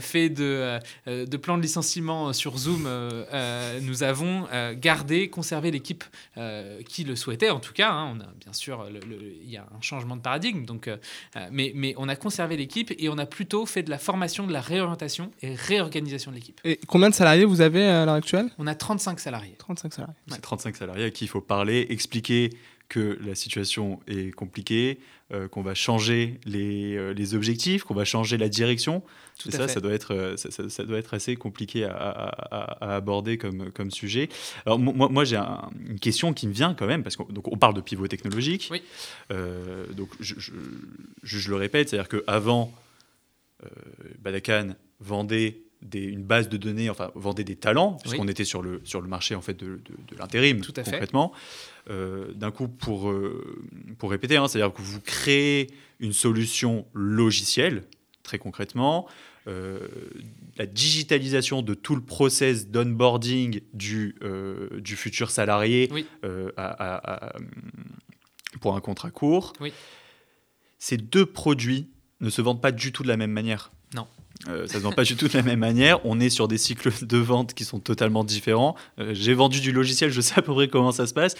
fait 0.00 0.28
de, 0.28 0.78
de, 1.06 1.36
plan 1.36 1.56
de 1.56 1.62
licenciement 1.62 2.32
sur 2.32 2.56
Zoom. 2.56 2.88
nous 3.82 4.02
avons 4.02 4.46
gardé, 4.74 5.28
conservé 5.28 5.70
l'équipe 5.70 6.04
qui 6.88 7.04
le 7.04 7.16
souhaitait, 7.16 7.50
en 7.50 7.60
tout 7.60 7.72
cas. 7.72 7.90
Hein. 7.90 8.14
on 8.16 8.20
a 8.20 8.26
bien 8.40 8.52
sûr, 8.52 8.86
il 9.42 9.50
y 9.50 9.56
a 9.56 9.62
un 9.76 9.80
changement 9.80 10.16
de 10.16 10.22
paradigme, 10.22 10.64
donc, 10.64 10.90
mais, 11.50 11.72
mais 11.74 11.94
on 11.96 12.08
a 12.08 12.16
conservé 12.16 12.56
l'équipe 12.56 12.92
et 12.98 13.08
on 13.08 13.18
a 13.18 13.26
plutôt 13.26 13.66
fait 13.66 13.82
de 13.82 13.90
la 13.90 13.98
formation, 13.98 14.46
de 14.46 14.52
la 14.52 14.60
réorientation 14.60 15.30
et 15.42 15.54
réorganisation 15.54 16.30
de 16.30 16.36
l'équipe. 16.36 16.60
Et 16.64 16.78
combien 16.86 17.10
de 17.10 17.14
salariés 17.14 17.44
vous 17.44 17.60
avez 17.60 17.84
à 17.84 18.04
l'heure 18.04 18.14
actuelle? 18.14 18.50
On 18.58 18.66
a 18.66 18.74
35 18.74 19.20
salariés. 19.20 19.54
35 19.58 19.92
salariés. 19.92 20.16
C'est 20.28 20.40
35 20.40 20.76
salariés 20.76 21.04
à 21.04 21.10
qui 21.10 21.24
il 21.24 21.28
faut 21.28 21.40
parler, 21.40 21.86
expliquer 21.90 22.50
que 22.88 23.18
la 23.24 23.34
situation 23.34 24.00
est 24.06 24.32
compliquée, 24.32 24.98
euh, 25.32 25.48
qu'on 25.48 25.62
va 25.62 25.74
changer 25.74 26.38
les, 26.44 26.96
euh, 26.96 27.12
les 27.12 27.34
objectifs, 27.34 27.82
qu'on 27.82 27.94
va 27.94 28.04
changer 28.04 28.38
la 28.38 28.48
direction. 28.48 29.02
Tout 29.40 29.50
ça, 29.50 29.66
ça 29.66 29.80
doit, 29.80 29.92
être, 29.92 30.14
euh, 30.14 30.36
ça, 30.36 30.68
ça, 30.68 30.84
doit 30.84 30.98
être 30.98 31.14
assez 31.14 31.34
compliqué 31.34 31.84
à, 31.84 31.90
à, 31.96 32.94
aborder 32.94 33.36
comme, 33.36 33.72
comme 33.72 33.90
sujet. 33.90 34.28
Alors 34.64 34.78
moi, 34.78 35.08
moi 35.08 35.24
j'ai 35.24 35.36
une 35.36 35.98
question 35.98 36.32
qui 36.32 36.46
me 36.46 36.52
vient 36.52 36.74
quand 36.74 36.86
même, 36.86 37.02
parce 37.02 37.16
qu'on 37.16 37.26
on 37.44 37.56
parle 37.56 37.74
de 37.74 37.80
pivot 37.80 38.06
technologique. 38.06 38.68
Oui. 38.70 38.82
donc 39.94 40.10
je, 40.20 40.34
je, 40.38 40.52
je, 41.22 41.50
le 41.50 41.56
répète, 41.56 41.88
c'est-à-dire 41.88 42.08
qu'avant, 42.08 42.72
Badakan 44.20 44.76
vendait 45.00 45.58
une 45.94 46.22
base 46.22 46.48
de 46.48 46.56
données, 46.56 46.90
enfin 46.90 47.10
vendait 47.14 47.44
des 47.44 47.56
talents, 47.56 47.98
puisqu'on 48.02 48.28
était 48.28 48.44
sur 48.44 48.62
le, 48.62 48.80
sur 48.84 49.00
le 49.00 49.08
marché 49.08 49.34
en 49.34 49.42
fait 49.42 49.54
de, 49.54 49.80
de, 49.84 50.16
l'intérim 50.18 50.60
concrètement. 50.64 51.32
Euh, 51.34 51.75
D'un 51.88 52.50
coup, 52.50 52.68
pour, 52.68 53.10
euh, 53.10 53.64
pour 53.98 54.10
répéter, 54.10 54.36
hein, 54.36 54.48
c'est-à-dire 54.48 54.74
que 54.74 54.82
vous 54.82 55.00
créez 55.00 55.68
une 56.00 56.12
solution 56.12 56.86
logicielle, 56.94 57.84
très 58.22 58.38
concrètement, 58.38 59.06
la 59.46 60.66
digitalisation 60.66 61.62
de 61.62 61.74
tout 61.74 61.94
le 61.94 62.02
process 62.02 62.68
d'onboarding 62.68 63.60
du, 63.72 64.16
du 64.76 64.96
futur 64.96 65.30
salarié 65.30 65.88
pour 68.60 68.74
un 68.74 68.80
contrat 68.80 69.10
court. 69.12 69.52
Ces 70.80 70.96
deux 70.96 71.26
produits 71.26 71.88
ne 72.20 72.30
se 72.30 72.42
vendent 72.42 72.60
pas 72.60 72.72
du 72.72 72.92
tout 72.92 73.02
de 73.02 73.08
la 73.08 73.16
même 73.16 73.30
manière. 73.30 73.70
Non. 73.94 74.08
Euh, 74.48 74.66
ça 74.66 74.74
ne 74.74 74.78
se 74.80 74.84
vend 74.84 74.92
pas 74.92 75.04
du 75.04 75.16
tout 75.16 75.28
de 75.28 75.36
la 75.36 75.42
même 75.42 75.58
manière. 75.58 76.04
On 76.04 76.20
est 76.20 76.30
sur 76.30 76.48
des 76.48 76.58
cycles 76.58 76.92
de 77.04 77.18
vente 77.18 77.54
qui 77.54 77.64
sont 77.64 77.80
totalement 77.80 78.24
différents. 78.24 78.76
Euh, 78.98 79.14
j'ai 79.14 79.34
vendu 79.34 79.60
du 79.60 79.72
logiciel, 79.72 80.10
je 80.10 80.20
sais 80.20 80.38
à 80.38 80.42
peu 80.42 80.52
près 80.52 80.68
comment 80.68 80.92
ça 80.92 81.06
se 81.06 81.14
passe. 81.14 81.34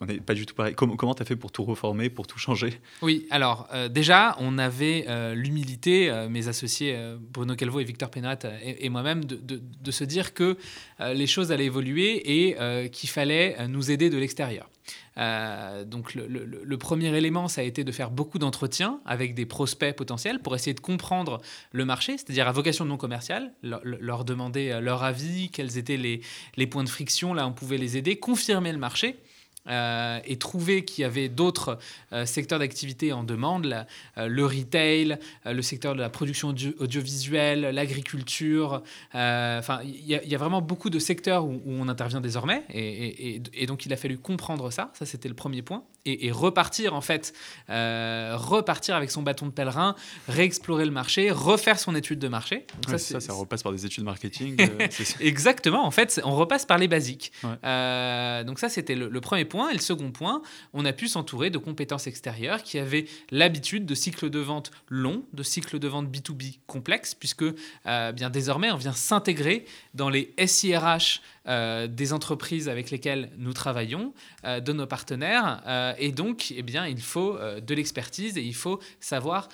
On 0.00 0.06
n'est 0.06 0.20
pas 0.20 0.34
du 0.34 0.46
tout 0.46 0.54
pareil. 0.54 0.74
Comment 0.74 1.14
tu 1.14 1.22
as 1.22 1.26
fait 1.26 1.36
pour 1.36 1.52
tout 1.52 1.64
reformer, 1.64 2.10
pour 2.10 2.26
tout 2.26 2.38
changer? 2.38 2.80
Oui, 3.02 3.26
alors 3.30 3.68
euh, 3.72 3.88
déjà, 3.88 4.36
on 4.38 4.58
avait 4.58 5.06
l'humilité, 5.34 6.26
mes 6.28 6.48
associés 6.48 6.96
Bruno 7.32 7.54
Calvo 7.54 7.80
et 7.80 7.84
Victor 7.84 8.10
Pénat 8.10 8.38
et, 8.62 8.88
moi-même, 8.88 9.24
de, 9.24 9.36
de, 9.36 9.90
se 9.90 10.04
dire 10.04 10.34
que 10.34 10.56
les 11.00 11.26
choses 11.26 11.52
allaient 11.52 11.66
évoluer 11.66 12.46
et 12.46 12.90
qu'il 12.90 13.08
fallait 13.08 13.68
nous 13.68 13.90
aider 13.90 14.10
de 14.10 14.18
l'extérieur. 14.18 14.68
Euh, 15.16 15.84
donc 15.84 16.14
le, 16.14 16.76
premier 16.76 17.16
élément, 17.16 17.48
ça 17.48 17.60
a 17.60 17.64
été 17.64 17.84
de 17.84 17.92
faire 17.92 18.10
beaucoup 18.10 18.38
d'entretiens 18.38 19.00
avec 19.06 19.34
des 19.34 19.46
prospects 19.46 19.94
potentiels 19.94 20.40
pour 20.40 20.54
essayer 20.54 20.74
de 20.74 20.80
comprendre 20.80 21.40
le 21.72 21.84
marché, 21.84 22.18
c'est-à-dire 22.18 22.48
à 22.48 22.52
vocation 22.52 22.84
non 22.84 22.96
commerciale, 22.96 23.52
leur, 23.62 24.24
demander 24.24 24.78
leur 24.80 25.02
avis, 25.02 25.50
quels 25.50 25.78
étaient 25.78 25.96
les, 25.96 26.20
les 26.56 26.66
points 26.66 26.84
de 26.84 26.88
friction, 26.88 27.34
là 27.34 27.46
on 27.46 27.52
pouvait 27.52 27.78
les 27.78 27.96
aider, 27.96 28.16
confirmer 28.16 28.72
le 28.72 28.78
marché. 28.78 29.16
Euh, 29.66 30.20
et 30.26 30.36
trouver 30.36 30.84
qu'il 30.84 31.02
y 31.02 31.04
avait 31.04 31.30
d'autres 31.30 31.78
euh, 32.12 32.26
secteurs 32.26 32.58
d'activité 32.58 33.14
en 33.14 33.24
demande, 33.24 33.86
euh, 34.18 34.28
le 34.28 34.44
retail, 34.44 35.18
le 35.46 35.62
secteur 35.62 35.94
de 35.94 36.00
la 36.00 36.10
production 36.10 36.48
audiovisuelle, 36.48 37.60
l'agriculture. 37.60 38.82
Enfin, 39.14 39.80
il 39.84 40.06
y, 40.06 40.34
a 40.34 40.38
vraiment 40.38 40.60
beaucoup 40.60 40.90
de 40.90 40.98
secteurs 40.98 41.46
où, 41.46 41.60
on 41.66 41.88
intervient 41.88 42.20
désormais. 42.20 42.62
Et, 42.70 43.40
et, 43.54 43.66
donc, 43.66 43.86
il 43.86 43.92
a 43.92 43.96
fallu 43.96 44.18
comprendre 44.18 44.70
ça. 44.70 44.90
Ça, 44.94 45.06
c'était 45.06 45.28
le 45.28 45.34
premier 45.34 45.62
point. 45.62 45.84
Et, 46.04 46.30
repartir, 46.30 46.94
en 46.94 47.00
fait, 47.00 47.32
repartir 47.68 48.96
avec 48.96 49.10
son 49.10 49.22
bâton 49.22 49.46
de 49.46 49.52
pèlerin, 49.52 49.94
réexplorer 50.28 50.84
le 50.84 50.90
marché, 50.90 51.30
refaire 51.30 51.78
son 51.78 51.94
étude 51.94 52.18
de 52.18 52.28
marché. 52.28 52.66
ça, 52.88 52.98
ça, 52.98 53.32
repasse 53.32 53.62
par 53.62 53.72
des 53.72 53.86
études 53.86 54.04
marketing. 54.04 54.56
Exactement. 55.20 55.84
En 55.84 55.90
fait, 55.90 56.20
on 56.24 56.34
repasse 56.34 56.66
par 56.66 56.78
les 56.78 56.88
basiques. 56.88 57.32
donc, 57.42 58.58
ça, 58.58 58.68
c'était 58.68 58.94
le, 58.94 59.08
le 59.08 59.20
premier 59.20 59.44
point 59.44 59.53
et 59.70 59.72
le 59.72 59.80
second 59.80 60.10
point, 60.10 60.42
on 60.72 60.84
a 60.84 60.92
pu 60.92 61.08
s'entourer 61.08 61.50
de 61.50 61.58
compétences 61.58 62.06
extérieures 62.06 62.62
qui 62.62 62.78
avaient 62.78 63.06
l'habitude 63.30 63.86
de 63.86 63.94
cycles 63.94 64.30
de 64.30 64.38
vente 64.38 64.70
longs, 64.88 65.24
de 65.32 65.42
cycles 65.42 65.78
de 65.78 65.88
vente 65.88 66.08
B2B 66.08 66.58
complexes, 66.66 67.14
puisque 67.14 67.44
euh, 67.86 68.12
bien 68.12 68.30
désormais, 68.30 68.70
on 68.70 68.76
vient 68.76 68.92
s'intégrer 68.92 69.64
dans 69.94 70.10
les 70.10 70.34
SIRH 70.44 71.20
euh, 71.46 71.86
des 71.86 72.12
entreprises 72.12 72.68
avec 72.68 72.90
lesquelles 72.90 73.30
nous 73.38 73.52
travaillons, 73.52 74.12
euh, 74.44 74.60
de 74.60 74.72
nos 74.72 74.86
partenaires. 74.86 75.62
et 75.98 76.12
donc, 76.12 76.52
eh 76.56 76.62
bien, 76.62 76.86
il 76.86 77.00
faut 77.00 77.38
de 77.38 77.74
l'expertise 77.74 78.36
et 78.38 78.42
il 78.42 78.54
faut 78.54 78.80
savoir 79.00 79.48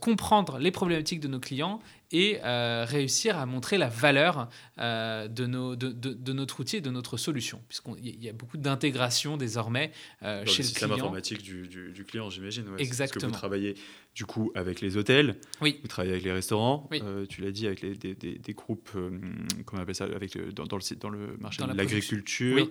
comprendre 0.00 0.58
les 0.58 0.70
problématiques 0.70 1.20
de 1.20 1.28
nos 1.28 1.40
clients 1.40 1.80
et 2.12 2.38
euh, 2.42 2.84
réussir 2.88 3.38
à 3.38 3.46
montrer 3.46 3.78
la 3.78 3.88
valeur 3.88 4.48
euh, 4.78 5.28
de, 5.28 5.46
nos, 5.46 5.76
de, 5.76 5.90
de, 5.92 6.32
notre 6.32 6.60
outil 6.60 6.76
et 6.76 6.80
de 6.80 6.90
notre 6.90 7.16
solution, 7.16 7.62
puisqu'il 7.68 8.22
y 8.22 8.28
a 8.28 8.32
beaucoup 8.32 8.56
d'intégration 8.56 9.36
désormais 9.36 9.92
euh, 10.22 10.44
chez 10.44 10.52
le, 10.52 10.58
le 10.58 10.64
système 10.64 10.92
informatique 10.92 11.42
du, 11.42 11.68
du, 11.68 12.04
client, 12.04 12.28
j'imagine. 12.30 12.64
Exactement. 12.78 13.20
Parce 13.20 13.22
que 13.22 13.26
vous 13.26 13.38
travaillez 13.38 13.74
du 14.14 14.26
coup 14.26 14.50
avec 14.56 14.80
les 14.80 14.96
hôtels, 14.96 15.36
oui. 15.60 15.78
vous 15.82 15.88
travaillez 15.88 16.12
avec 16.12 16.24
les 16.24 16.32
restaurants, 16.32 16.88
tu 17.28 17.42
l'as 17.42 17.52
dit, 17.52 17.66
avec 17.66 17.80
les, 17.80 17.94
des, 17.94 18.14
des, 18.14 18.52
groupes, 18.54 18.90
comment 18.92 19.80
on 19.80 19.82
appelle 19.82 19.94
ça, 19.94 20.04
avec, 20.04 20.36
dans, 20.52 20.64
dans, 20.64 20.76
le, 20.76 20.96
dans 20.96 21.10
le 21.10 21.36
marché 21.38 21.62
de 21.62 21.72
l'agriculture, 21.72 22.68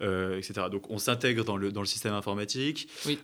etc. 0.00 0.66
Donc 0.70 0.90
on 0.90 0.98
s'intègre 0.98 1.44
dans 1.44 1.56
le, 1.56 1.70
dans 1.70 1.80
le 1.80 1.86
système 1.86 2.14
informatique. 2.14 2.88
Oui. 3.06 3.18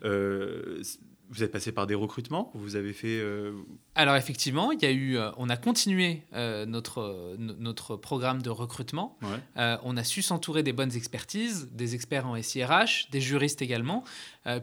Vous 1.29 1.43
êtes 1.43 1.51
passé 1.51 1.73
par 1.73 1.89
des 1.89 1.95
recrutements 1.95 2.53
Vous 2.55 2.77
avez 2.77 2.93
fait 2.93 3.19
euh, 3.19 3.53
Alors 3.97 4.15
effectivement, 4.15 4.71
il 4.71 4.81
y 4.81 4.87
a 4.87 4.93
eu, 4.93 5.17
euh, 5.17 5.31
on 5.39 5.49
a 5.49 5.57
continué 5.57 6.23
euh, 6.35 6.67
notre 6.67 7.35
notre 7.39 7.97
programme 7.97 8.43
de 8.43 8.51
recrutement. 8.51 9.19
on 9.57 9.97
a 9.97 10.05
su 10.05 10.23
s'entourer 10.23 10.63
des 10.63 10.73
bonnes 10.73 10.95
expertises, 10.95 11.69
des 11.73 11.95
experts 11.95 12.27
en 12.27 12.41
SIRH, 12.41 13.11
des 13.11 13.21
juristes 13.21 13.63
également, 13.63 14.05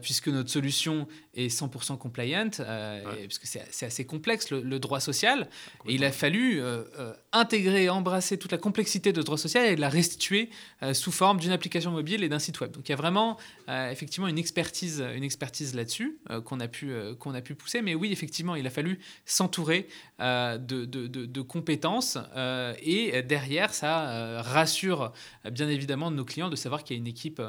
puisque 0.02 0.28
notre 0.28 0.50
solution 0.50 1.06
est 1.34 1.48
100% 1.48 1.98
compliant, 1.98 2.48
puisque 3.28 3.46
c'est 3.46 3.86
assez 3.86 4.06
complexe 4.06 4.50
le, 4.50 4.78
droit 4.78 5.00
social. 5.00 5.48
Et 5.86 5.94
il 5.94 6.04
a 6.04 6.12
fallu 6.12 6.62
intégrer, 7.32 7.88
embrasser 7.88 8.38
toute 8.38 8.52
la 8.52 8.58
complexité 8.58 9.12
de 9.12 9.22
droit 9.22 9.38
social 9.38 9.66
et 9.66 9.76
la 9.76 9.88
restituer 9.88 10.50
sous 10.92 11.12
forme 11.12 11.38
d'une 11.38 11.52
application 11.52 11.90
mobile 11.90 12.24
et 12.24 12.28
d'un 12.28 12.38
site 12.38 12.60
web. 12.60 12.72
Donc 12.72 12.88
il 12.88 12.92
y 12.92 12.94
a 12.94 12.98
vraiment 12.98 13.36
effectivement 13.68 14.28
une 14.28 14.38
expertise, 14.38 15.04
une 15.14 15.24
expertise 15.24 15.74
là-dessus 15.74 16.18
qu'on 16.44 16.53
a, 16.60 16.68
pu, 16.68 16.92
euh, 16.92 17.14
qu'on 17.14 17.34
a 17.34 17.40
pu 17.40 17.54
pousser. 17.54 17.82
Mais 17.82 17.94
oui, 17.94 18.12
effectivement, 18.12 18.54
il 18.54 18.66
a 18.66 18.70
fallu 18.70 18.98
s'entourer 19.24 19.88
euh, 20.20 20.58
de, 20.58 20.84
de, 20.84 21.06
de, 21.06 21.40
compétences. 21.40 22.18
Euh, 22.36 22.74
et 22.82 23.22
derrière, 23.22 23.74
ça 23.74 24.42
rassure 24.42 25.12
bien 25.50 25.68
évidemment 25.68 26.10
nos 26.10 26.24
clients 26.24 26.50
de 26.50 26.56
savoir 26.56 26.84
qu'il 26.84 26.96
y 26.96 26.98
a 26.98 27.00
une 27.00 27.06
équipe 27.06 27.42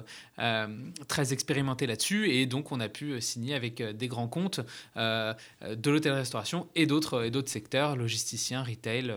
très 1.07 1.33
expérimentée 1.33 1.87
là-dessus. 1.87 2.29
Et 2.31 2.45
donc, 2.45 2.71
on 2.71 2.79
a 2.79 2.89
pu 2.89 3.19
signer 3.21 3.55
avec 3.55 3.81
des 3.81 4.07
grands 4.07 4.27
comptes 4.27 4.59
de 4.95 5.89
l'hôtel-restauration 5.89 6.67
et 6.75 6.85
d'autres, 6.85 7.25
et 7.25 7.31
d'autres 7.31 7.49
secteurs, 7.49 7.95
logisticiens, 7.95 8.63
retail, 8.63 9.13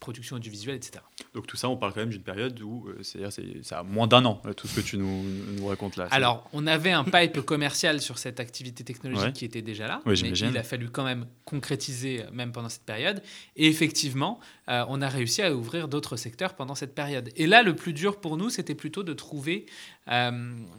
production 0.00 0.36
audiovisuelle, 0.36 0.76
etc. 0.76 1.04
Donc 1.34 1.46
tout 1.46 1.56
ça, 1.56 1.68
on 1.68 1.76
parle 1.76 1.92
quand 1.92 2.00
même 2.00 2.10
d'une 2.10 2.22
période 2.22 2.60
où, 2.62 2.88
c'est-à-dire, 3.02 3.32
c'est, 3.32 3.62
ça 3.62 3.80
a 3.80 3.82
moins 3.82 4.06
d'un 4.06 4.24
an, 4.24 4.40
tout 4.56 4.66
ce 4.66 4.80
que 4.80 4.80
tu 4.80 4.96
nous, 4.96 5.22
nous 5.56 5.66
racontes 5.66 5.96
là. 5.96 6.08
Alors, 6.10 6.48
on 6.52 6.66
avait 6.66 6.92
un 6.92 7.04
pipe 7.04 7.40
commercial 7.42 8.00
sur 8.00 8.18
cette 8.18 8.40
activité 8.40 8.69
technologique 8.72 9.34
qui 9.34 9.44
était 9.44 9.62
déjà 9.62 9.86
là. 9.86 10.00
mais 10.06 10.14
il 10.14 10.58
a 10.58 10.62
fallu 10.62 10.90
quand 10.90 11.04
même 11.04 11.26
concrétiser 11.44 12.22
euh, 12.22 12.30
même 12.32 12.52
pendant 12.52 12.68
cette 12.68 12.84
période. 12.84 13.22
Et 13.56 13.66
effectivement, 13.66 14.40
euh, 14.68 14.84
on 14.88 15.02
a 15.02 15.08
réussi 15.08 15.42
à 15.42 15.54
ouvrir 15.54 15.88
d'autres 15.88 16.16
secteurs 16.16 16.54
pendant 16.54 16.74
cette 16.74 16.94
période. 16.94 17.30
Et 17.36 17.46
là, 17.46 17.62
le 17.62 17.74
plus 17.74 17.92
dur 17.92 18.20
pour 18.20 18.36
nous, 18.36 18.50
c'était 18.50 18.74
plutôt 18.74 19.02
de 19.02 19.12
trouver. 19.12 19.66
Euh, 20.08 20.30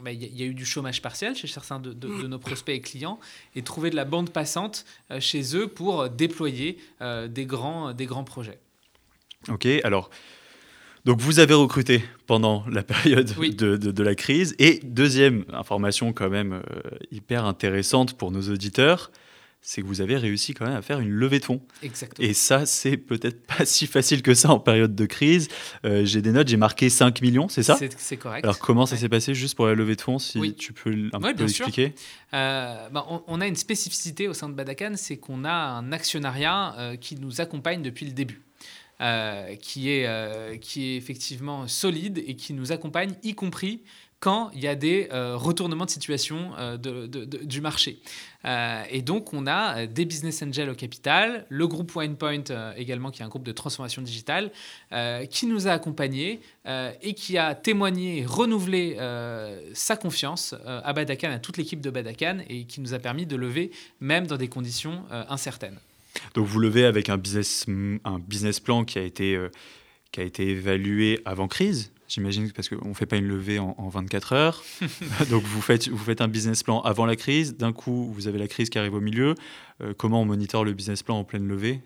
bah, 0.02 0.12
il 0.12 0.22
y, 0.22 0.42
a 0.42 0.46
eu 0.46 0.54
du 0.54 0.64
chômage 0.64 1.00
partiel 1.02 1.34
chez 1.34 1.46
certains 1.46 1.80
de, 1.80 1.92
nos 2.26 2.38
prospects 2.38 2.74
et 2.74 2.80
clients, 2.80 3.18
et 3.54 3.62
trouver 3.62 3.90
de 3.90 3.96
la 3.96 4.04
bande 4.04 4.30
passante 4.30 4.84
chez 5.20 5.56
eux 5.56 5.68
pour 5.68 6.10
déployer 6.10 6.78
des, 7.00 7.46
grands, 7.46 7.92
des 7.94 8.06
grands 8.06 8.24
projets. 8.24 8.58
Ok, 9.48 9.66
alors. 9.84 10.10
Donc 11.04 11.20
vous 11.20 11.40
avez 11.40 11.54
recruté 11.54 12.04
pendant 12.26 12.64
la 12.70 12.84
période 12.84 13.34
de, 13.56 13.76
de, 13.76 14.02
la 14.02 14.14
crise. 14.14 14.54
Et 14.60 14.80
deuxième 14.84 15.44
information 15.52 16.12
quand 16.12 16.30
même 16.30 16.52
euh, 16.52 16.80
hyper 17.10 17.44
intéressante 17.44 18.16
pour 18.16 18.30
nos 18.30 18.42
auditeurs, 18.42 19.10
c'est 19.60 19.82
que 19.82 19.86
vous 19.86 20.00
avez 20.00 20.16
réussi 20.16 20.54
quand 20.54 20.64
même 20.64 20.76
à 20.76 20.82
faire 20.82 21.00
une 21.00 21.10
levée 21.10 21.40
de 21.40 21.44
fonds. 21.44 21.60
Exactement. 21.82 22.28
Et 22.28 22.34
ça, 22.34 22.66
c'est 22.66 22.96
peut-être 22.96 23.44
pas 23.58 23.64
si 23.64 23.88
facile 23.88 24.22
que 24.22 24.32
ça 24.32 24.50
en 24.50 24.60
période 24.60 24.94
de 24.94 25.06
crise. 25.06 25.48
Euh, 25.84 26.04
j'ai 26.04 26.22
des 26.22 26.30
notes, 26.30 26.46
j'ai 26.46 26.56
marqué 26.56 26.88
5 26.88 27.20
millions, 27.20 27.48
c'est 27.48 27.64
ça? 27.64 27.76
C'est 27.96 28.16
correct. 28.16 28.44
Alors 28.44 28.60
comment 28.60 28.86
ça 28.86 28.96
s'est 28.96 29.08
passé 29.08 29.34
juste 29.34 29.56
pour 29.56 29.66
la 29.66 29.74
levée 29.74 29.96
de 29.96 30.02
fonds, 30.02 30.20
si 30.20 30.54
tu 30.54 30.72
peux 30.72 31.10
un 31.12 31.20
peu 31.20 31.42
expliquer 31.42 31.94
euh, 32.32 32.88
bah, 32.90 33.06
on, 33.26 33.40
a 33.40 33.46
une 33.48 33.56
spécificité 33.56 34.28
au 34.28 34.34
sein 34.34 34.48
de 34.48 34.54
Badakan, 34.54 34.92
c'est 34.94 35.16
qu'on 35.16 35.44
a 35.44 35.52
un 35.52 35.90
actionnariat 35.90 36.94
qui 37.00 37.16
nous 37.16 37.40
accompagne 37.40 37.82
depuis 37.82 38.06
le 38.06 38.12
début. 38.12 38.40
Euh, 39.02 39.56
qui, 39.56 39.90
est, 39.90 40.06
euh, 40.06 40.56
qui 40.58 40.90
est 40.90 40.96
effectivement 40.96 41.66
solide 41.66 42.22
et 42.24 42.36
qui 42.36 42.52
nous 42.52 42.70
accompagne, 42.70 43.14
y 43.24 43.34
compris 43.34 43.82
quand 44.20 44.52
il 44.54 44.60
y 44.60 44.68
a 44.68 44.76
des 44.76 45.08
euh, 45.12 45.36
retournements 45.36 45.86
de 45.86 45.90
situation 45.90 46.52
du 46.78 47.60
marché. 47.60 47.98
et 48.44 49.02
donc, 49.02 49.34
on 49.34 49.48
a 49.48 49.86
des 49.86 50.04
business 50.04 50.40
angels 50.44 50.70
au 50.70 50.76
capital, 50.76 51.46
le 51.48 51.66
groupe 51.66 51.96
OnePoint 51.96 52.44
également, 52.76 53.10
qui 53.10 53.22
est 53.22 53.24
un 53.24 53.28
groupe 53.28 53.42
de 53.42 53.50
transformation 53.50 54.02
digitale, 54.02 54.52
qui 55.30 55.46
nous 55.46 55.66
a 55.66 55.72
accompagnés 55.72 56.40
et 57.02 57.14
qui 57.14 57.36
a 57.38 57.56
témoigné 57.56 58.24
renouvelé 58.24 58.96
sa 59.74 59.96
confiance 59.96 60.54
à 60.64 60.92
Badakan, 60.92 61.32
à 61.32 61.38
toute 61.40 61.56
l'équipe 61.56 61.80
de 61.80 61.90
Badakan, 61.90 62.38
et 62.48 62.66
qui 62.66 62.80
nous 62.80 62.94
a 62.94 63.00
permis 63.00 63.26
de 63.26 63.34
lever 63.34 63.72
même 63.98 64.28
dans 64.28 64.36
des 64.36 64.48
conditions 64.48 65.02
incertaines. 65.10 65.80
Donc 66.34 66.46
vous 66.46 66.58
levez 66.58 66.84
avec 66.84 67.08
un 67.08 67.16
business, 67.16 67.66
un 68.04 68.18
business 68.18 68.60
plan 68.60 68.84
qui 68.84 68.98
a 68.98 69.02
été, 69.02 69.34
euh, 69.34 69.50
qui 70.10 70.20
a 70.20 70.24
été 70.24 70.48
évalué 70.48 71.20
avant 71.24 71.48
crise, 71.48 71.92
j'imagine, 72.08 72.50
parce 72.52 72.68
qu'on 72.68 72.88
ne 72.88 72.94
fait 72.94 73.06
pas 73.06 73.16
une 73.16 73.28
levée 73.28 73.58
en, 73.58 73.88
24 73.88 74.32
heures. 74.32 74.64
Donc 75.30 75.42
vous 75.44 75.62
faites, 75.62 75.88
vous 75.88 76.04
faites 76.04 76.20
un 76.20 76.28
business 76.28 76.62
plan 76.62 76.80
avant 76.80 77.06
la 77.06 77.16
crise, 77.16 77.56
d'un 77.56 77.72
coup 77.72 78.12
vous 78.12 78.28
avez 78.28 78.38
la 78.38 78.48
crise 78.48 78.70
qui 78.70 78.78
arrive 78.78 78.94
au 78.94 79.00
milieu. 79.00 79.34
Euh, 79.80 79.94
comment 79.96 80.20
on 80.20 80.24
monitore 80.24 80.64
le 80.64 80.72
business 80.72 81.02
plan 81.02 81.18
en 81.18 81.24
pleine 81.24 81.46
levée? 81.48 81.80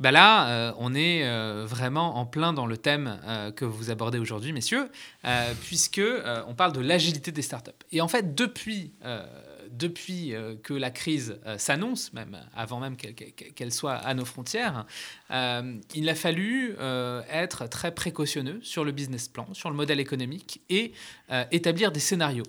Bah 0.00 0.10
là, 0.10 0.48
euh, 0.48 0.72
on 0.78 0.94
est 0.94 1.24
vraiment 1.64 2.18
en 2.18 2.26
plein 2.26 2.52
dans 2.52 2.66
le 2.66 2.76
thème 2.76 3.18
que 3.56 3.64
vous 3.64 3.90
abordez 3.90 4.18
aujourd'hui, 4.18 4.52
messieurs, 4.52 4.88
puisque 5.62 6.02
on 6.46 6.54
parle 6.54 6.72
de 6.72 6.80
l'agilité 6.80 7.32
des 7.32 7.42
startups. 7.42 7.70
Et 7.92 8.00
en 8.00 8.08
fait, 8.08 8.34
depuis 8.34 8.92
depuis 9.76 10.34
que 10.62 10.74
la 10.74 10.90
crise 10.90 11.38
s'annonce, 11.58 12.12
même 12.12 12.38
avant 12.54 12.80
même 12.80 12.96
qu'elle 12.96 13.72
soit 13.72 13.94
à 13.94 14.14
nos 14.14 14.24
frontières, 14.24 14.86
il 15.30 16.08
a 16.08 16.14
fallu 16.14 16.76
être 17.30 17.68
très 17.68 17.94
précautionneux 17.94 18.60
sur 18.62 18.84
le 18.84 18.92
business 18.92 19.28
plan, 19.28 19.46
sur 19.52 19.70
le 19.70 19.76
modèle 19.76 20.00
économique 20.00 20.60
et 20.68 20.92
établir 21.50 21.92
des 21.92 22.00
scénarios. 22.00 22.44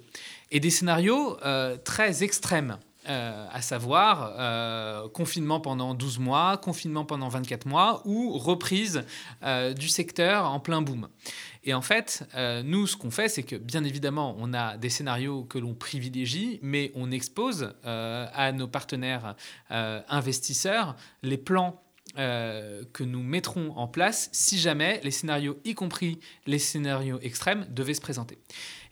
Et 0.51 0.59
des 0.59 0.69
scénarios 0.69 1.37
très 1.83 2.23
extrêmes. 2.23 2.77
Euh, 3.07 3.45
à 3.51 3.61
savoir 3.61 4.33
euh, 4.39 5.07
confinement 5.09 5.59
pendant 5.59 5.93
12 5.93 6.17
mois, 6.17 6.57
confinement 6.57 7.05
pendant 7.05 7.29
24 7.29 7.67
mois 7.67 8.01
ou 8.05 8.35
reprise 8.39 9.03
euh, 9.43 9.73
du 9.73 9.89
secteur 9.89 10.49
en 10.49 10.59
plein 10.59 10.81
boom. 10.81 11.07
Et 11.65 11.73
en 11.73 11.81
fait, 11.81 12.23
nous, 12.63 12.87
ce 12.87 12.95
qu'on 12.95 13.11
fait, 13.11 13.27
c'est 13.27 13.43
que 13.43 13.55
bien 13.55 13.83
évidemment, 13.83 14.35
on 14.39 14.53
a 14.53 14.77
des 14.77 14.89
scénarios 14.89 15.43
que 15.43 15.57
l'on 15.57 15.73
privilégie, 15.73 16.59
mais 16.61 16.91
on 16.95 17.11
expose 17.11 17.73
à 17.83 18.51
nos 18.51 18.67
partenaires 18.67 19.35
investisseurs 19.69 20.95
les 21.23 21.37
plans 21.37 21.81
que 22.15 23.03
nous 23.03 23.23
mettrons 23.23 23.73
en 23.75 23.87
place 23.87 24.29
si 24.31 24.59
jamais 24.59 25.01
les 25.03 25.11
scénarios, 25.11 25.57
y 25.65 25.73
compris 25.73 26.19
les 26.45 26.59
scénarios 26.59 27.19
extrêmes, 27.21 27.65
devaient 27.71 27.93
se 27.93 28.01
présenter. 28.01 28.37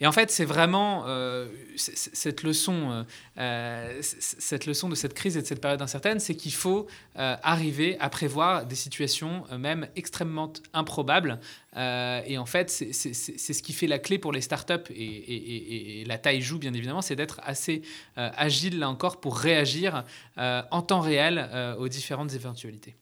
Et 0.03 0.07
en 0.07 0.11
fait, 0.11 0.29
c'est 0.31 0.43
vraiment 0.43 1.05
euh, 1.07 1.47
cette, 1.77 2.43
leçon, 2.43 2.91
euh, 2.91 3.03
euh, 3.37 4.01
cette 4.01 4.65
leçon 4.65 4.89
de 4.89 4.95
cette 4.95 5.13
crise 5.13 5.37
et 5.37 5.41
de 5.41 5.47
cette 5.47 5.61
période 5.61 5.81
incertaine, 5.81 6.19
c'est 6.19 6.35
qu'il 6.35 6.53
faut 6.53 6.87
arriver 7.15 7.97
à 7.99 8.09
prévoir 8.09 8.65
des 8.65 8.75
situations 8.75 9.45
même 9.57 9.87
extrêmement 9.95 10.51
improbables. 10.73 11.39
Et 11.75 12.37
en 12.37 12.45
fait, 12.45 12.69
c'est 12.69 13.13
ce 13.13 13.63
qui 13.63 13.73
fait 13.73 13.87
la 13.87 13.99
clé 13.99 14.17
pour 14.17 14.31
les 14.31 14.41
startups, 14.41 14.91
et, 14.95 16.03
la 16.05 16.17
taille 16.17 16.41
joue 16.41 16.59
bien 16.59 16.73
évidemment, 16.73 17.01
c'est 17.01 17.15
d'être 17.15 17.39
assez 17.43 17.81
agile 18.15 18.79
là 18.79 18.89
encore 18.89 19.19
pour 19.19 19.37
réagir 19.37 20.03
en 20.37 20.81
temps 20.81 21.01
réel 21.01 21.49
aux 21.79 21.87
différentes 21.87 22.33
éventualités. 22.33 22.95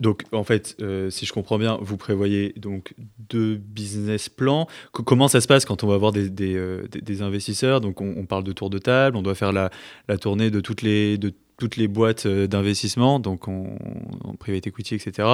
Donc, 0.00 0.24
en 0.32 0.44
fait, 0.44 0.76
euh, 0.80 1.10
si 1.10 1.24
je 1.24 1.32
comprends 1.32 1.58
bien, 1.58 1.78
vous 1.80 1.96
prévoyez 1.96 2.52
donc 2.56 2.94
deux 3.30 3.56
business 3.56 4.28
plans. 4.28 4.68
comment 4.92 5.28
ça 5.28 5.40
se 5.40 5.46
passe 5.46 5.64
quand 5.64 5.84
on 5.84 5.86
va 5.86 5.96
voir 5.96 6.12
des, 6.12 6.56
euh, 6.56 6.86
investisseurs? 7.20 7.80
Donc, 7.80 8.00
on, 8.00 8.26
parle 8.26 8.44
de 8.44 8.52
tour 8.52 8.68
de 8.68 8.78
table, 8.78 9.16
on 9.16 9.22
doit 9.22 9.34
faire 9.34 9.52
la, 9.52 9.70
tournée 10.18 10.50
de 10.50 10.60
toutes 10.60 10.82
les, 10.82 11.18
toutes 11.58 11.76
les 11.76 11.88
boîtes 11.88 12.26
euh, 12.26 12.46
d'investissement, 12.46 13.18
donc 13.18 13.48
en, 13.48 13.76
private 14.38 14.66
equity, 14.66 14.94
etc. 14.94 15.28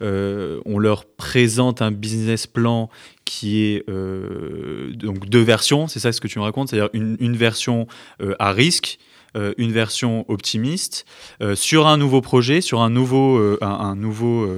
on 0.00 0.78
leur 0.78 1.04
présente 1.04 1.82
un 1.82 1.92
business 1.92 2.46
plan 2.46 2.90
qui 3.24 3.62
est 3.62 3.86
donc 3.88 5.26
deux 5.28 5.42
versions, 5.42 5.86
c'est 5.86 6.00
ça 6.00 6.12
ce 6.12 6.20
que 6.20 6.28
tu 6.28 6.38
me 6.38 6.44
racontes, 6.44 6.68
c'est-à-dire 6.68 6.90
une, 6.92 7.36
version 7.36 7.86
à 8.38 8.52
risque 8.52 8.98
euh, 9.36 9.54
une 9.58 9.70
version 9.70 10.24
optimiste 10.28 11.06
euh, 11.40 11.54
sur 11.54 11.86
un 11.86 11.96
nouveau 11.96 12.20
projet, 12.20 12.60
sur 12.60 12.80
un 12.80 12.90
nouveau, 12.90 13.38
euh, 13.38 13.58
un, 13.60 13.94
nouveau, 13.94 14.48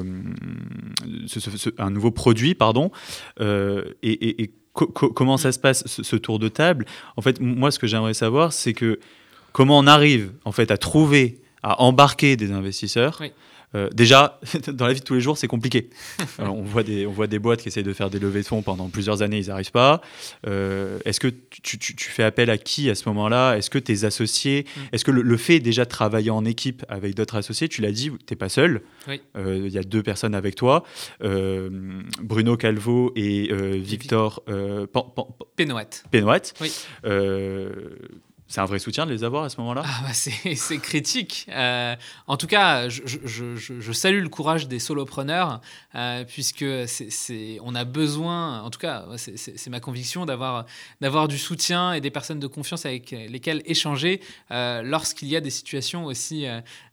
un 1.76 1.90
nouveau 1.90 2.11
produit, 2.11 2.54
pardon, 2.54 2.90
et, 3.38 4.50
comment 4.73 5.37
ça 5.37 5.52
se 5.52 5.59
passe 5.59 5.87
ce, 5.87 6.16
tour 6.16 6.38
de 6.38 6.49
table? 6.49 6.87
En 7.19 7.23
fait, 7.23 7.38
moi, 7.40 7.71
ce 7.71 7.78
que 7.78 7.87
j'aimerais 7.87 8.14
savoir, 8.14 8.54
c'est 8.54 8.73
que 8.73 8.99
comment 9.52 9.78
on 9.78 9.87
arrive 9.87 10.32
en 10.44 10.52
fait 10.52 10.71
à 10.71 10.78
trouver, 10.78 11.40
à 11.62 11.80
embarquer 11.82 12.37
des 12.37 12.52
investisseurs. 12.52 13.21
Euh, 13.75 13.88
déjà, 13.92 14.38
dans 14.68 14.87
la 14.87 14.92
vie 14.92 15.00
de 15.00 15.04
tous 15.04 15.14
les 15.14 15.21
jours, 15.21 15.38
c'est 15.38 15.49
compliqué. 15.49 15.88
on, 16.38 16.62
voit 16.62 16.82
des, 16.82 17.06
on 17.06 17.12
voit 17.12 17.26
des 17.26 17.38
boîtes 17.38 17.62
qui 17.62 17.68
essayent 17.68 17.82
de 17.82 17.92
faire 17.92 18.11
des 18.11 18.18
levées 18.18 18.42
de 18.42 18.47
fonds 18.47 18.62
pendant 18.62 18.88
plusieurs 18.88 19.23
années, 19.23 19.38
ils 19.38 19.49
n'arrivent 19.49 19.73
pas. 19.73 20.00
Euh, 20.47 20.99
est-ce 21.04 21.21
que 21.21 21.28
tu, 21.28 21.78
fais 21.99 22.23
appel 22.23 22.50
à 22.50 22.59
qui 22.59 22.90
à 22.90 22.94
ce 22.94 23.09
moment-là? 23.09 23.56
Est-ce 23.56 23.71
que 23.71 23.78
tes 23.78 24.04
associés, 24.04 24.66
mm. 24.76 24.80
est-ce 24.92 25.04
que 25.04 25.11
le, 25.11 25.37
fait 25.37 25.61
déjà 25.61 25.85
de 25.85 25.90
travailler 25.90 26.30
en 26.30 26.44
équipe 26.44 26.85
avec 26.88 27.14
d'autres 27.14 27.37
associés, 27.37 27.68
tu 27.68 27.80
l'as 27.80 27.92
dit, 27.92 28.11
tu 28.11 28.16
n'es 28.30 28.37
pas 28.37 28.49
seul. 28.49 28.82
Euh, 29.37 29.62
il 29.64 29.73
y 29.73 29.78
a 29.78 29.82
deux 29.82 30.02
personnes 30.02 30.35
avec 30.35 30.54
toi, 30.54 30.85
Bruno 31.21 32.56
Calvo 32.56 33.12
et 33.16 33.49
Victor. 33.78 34.42
Pénoët. 36.11 36.54
Oui 36.61 36.73
c'est 38.52 38.61
un 38.61 38.66
vrai 38.66 38.78
soutien 38.78 39.06
de 39.06 39.11
les 39.11 39.25
avoir 39.25 39.44
à 39.44 39.49
ce 39.49 39.59
moment-là? 39.62 39.82
Ah 39.82 40.02
bah 40.02 40.12
C'est 40.12 40.78
critique. 40.78 41.47
Euh, 41.49 41.96
en 42.27 42.37
tout 42.37 42.46
cas, 42.46 42.87
je, 42.90 43.92
salue 43.92 44.22
le 44.22 44.29
courage 44.29 44.68
des 44.68 44.79
solopreneurs, 44.79 45.62
euh, 45.94 46.24
puisque 46.27 46.66
on 47.62 47.74
a 47.74 47.85
besoin, 47.85 48.61
en 48.61 48.68
tout 48.68 48.79
cas, 48.79 49.07
c'est 49.16 49.70
ma 49.70 49.81
conviction, 49.81 50.27
d'avoir 50.27 51.29
du 51.29 51.38
soutien 51.38 51.94
et 51.94 52.03
des 52.03 52.11
personnes 52.11 52.40
de 52.40 52.46
confiance 52.46 52.85
avec 52.85 53.12
lesquelles 53.12 53.62
échanger 53.64 54.20
euh, 54.50 54.83
lorsqu'il 54.83 55.29
y 55.29 55.37
a 55.37 55.40
des 55.40 55.48
situations 55.48 56.05
aussi, 56.05 56.44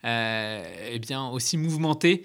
eh 0.05 0.99
bien, 0.99 1.27
aussi 1.27 1.57
mouvementées 1.57 2.23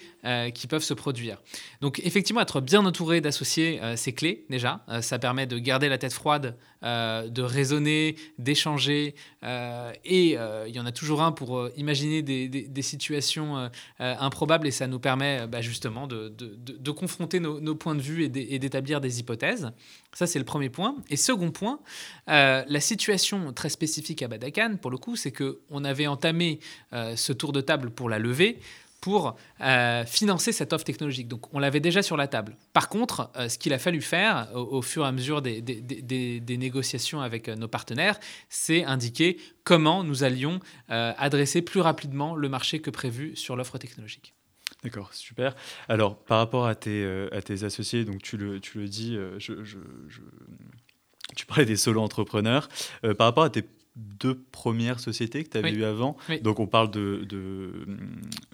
qui 0.55 0.67
peuvent 0.67 0.83
se 0.83 0.95
produire. 0.95 1.39
Donc 1.81 2.01
effectivement, 2.05 2.41
être 2.41 2.61
bien 2.61 2.85
entouré 2.85 3.21
d'associés, 3.21 3.81
c'est 3.97 4.13
clé 4.13 4.47
déjà. 4.49 4.85
ça 5.01 5.19
permet 5.19 5.47
de 5.47 5.59
garder 5.59 5.89
la 5.89 5.99
tête 5.99 6.13
froide 6.13 6.57
euh, 6.85 7.29
de 7.31 7.41
raisonner, 7.41 8.17
d'échanger. 8.39 9.15
Euh, 9.43 9.91
et 10.05 10.37
euh, 10.37 10.69
il 10.69 10.77
y 10.77 10.81
en 10.81 10.85
a 10.85 10.93
toujours 10.93 11.23
un 11.23 11.33
pour 11.33 11.71
imaginer 11.79 12.21
des, 12.21 12.83
situations 12.83 13.71
improbables 13.99 14.67
et 14.67 14.71
ça 14.71 14.87
nous 14.87 14.99
permet 14.99 15.47
bah, 15.47 15.63
justement 15.63 16.07
de, 16.07 16.91
confronter 16.91 17.41
nos, 17.41 17.75
points 17.75 17.95
de 17.95 18.03
vue 18.03 18.25
et 18.25 18.59
d'établir 18.59 19.01
des 19.01 19.21
hypothèses. 19.21 19.71
Ça, 20.13 20.27
c'est 20.27 20.39
le 20.39 20.45
premier 20.45 20.69
point. 20.69 20.97
Et 21.09 21.17
second 21.17 21.51
point, 21.51 21.81
la 22.27 22.81
situation 22.81 23.53
très 23.55 23.71
spécifique 23.71 24.23
à 24.23 24.29
Badakan, 24.29 24.77
pour 24.77 24.91
le 24.91 24.99
coup, 24.99 25.17
c'est 25.17 25.33
qu'on 25.33 25.85
avait 25.85 26.07
entamé 26.07 26.61
ce 26.93 27.33
tour 27.33 27.53
de 27.53 27.63
table 27.63 27.91
pour 27.91 28.11
la 28.11 28.19
levée 28.19 28.59
pour 29.05 29.37
euh, 29.61 30.07
financer 30.07 30.51
cette 30.51 30.73
offre 30.73 30.87
technologique. 30.87 31.29
Donc 31.29 31.53
on 31.53 31.59
l'avait 31.59 31.79
déjà 31.79 32.03
sur 32.03 32.17
la 32.17 32.27
table. 32.27 32.57
Par 32.73 32.89
contre, 32.89 33.31
euh, 33.37 33.51
ce 33.51 33.59
qu'il 33.59 33.75
a 33.75 33.79
fallu 33.79 34.01
faire 34.01 34.49
au, 34.55 34.81
fur 34.81 35.05
et 35.05 35.07
à 35.07 35.13
mesure 35.13 35.43
des, 35.43 35.61
des, 35.61 36.57
négociations 36.57 37.21
avec 37.21 37.51
euh, 37.51 37.55
nos 37.55 37.69
partenaires, 37.69 38.19
c'est 38.49 38.83
indiquer 38.83 39.37
comment 39.63 40.05
nous 40.05 40.25
allions 40.25 40.59
adresser 40.89 41.61
plus 41.61 41.81
rapidement 41.81 42.35
le 42.35 42.49
marché 42.49 42.81
que 42.81 42.89
prévu 42.89 43.37
sur 43.37 43.57
l'offre 43.57 43.77
technologique. 43.77 44.33
D'accord, 44.83 45.13
super. 45.13 45.55
Alors, 45.91 46.17
par 46.17 46.39
rapport 46.39 46.67
à 46.67 46.75
tes, 46.75 47.05
à 47.31 47.43
tes 47.43 47.65
associés, 47.65 48.07
donc 48.07 48.23
tu 48.23 48.39
le, 48.39 48.59
tu 48.61 48.79
le 48.79 48.89
dis, 48.89 49.19
je, 49.39 49.53
tu 51.37 51.47
parlais 51.47 51.67
des 51.67 51.77
solo-entrepreneurs. 51.77 52.69
par 53.03 53.27
rapport 53.27 53.45
à 53.45 53.51
tes 53.51 53.65
deux 53.97 54.43
premières 54.51 55.01
sociétés 55.01 55.45
que 55.45 55.51
tu 55.51 55.59
avais 55.59 55.73
eues 55.73 55.85
avant. 55.85 56.17
Donc 56.43 56.59
on 56.59 56.67
parle 56.67 56.91
de, 56.91 57.25
de 57.29 57.71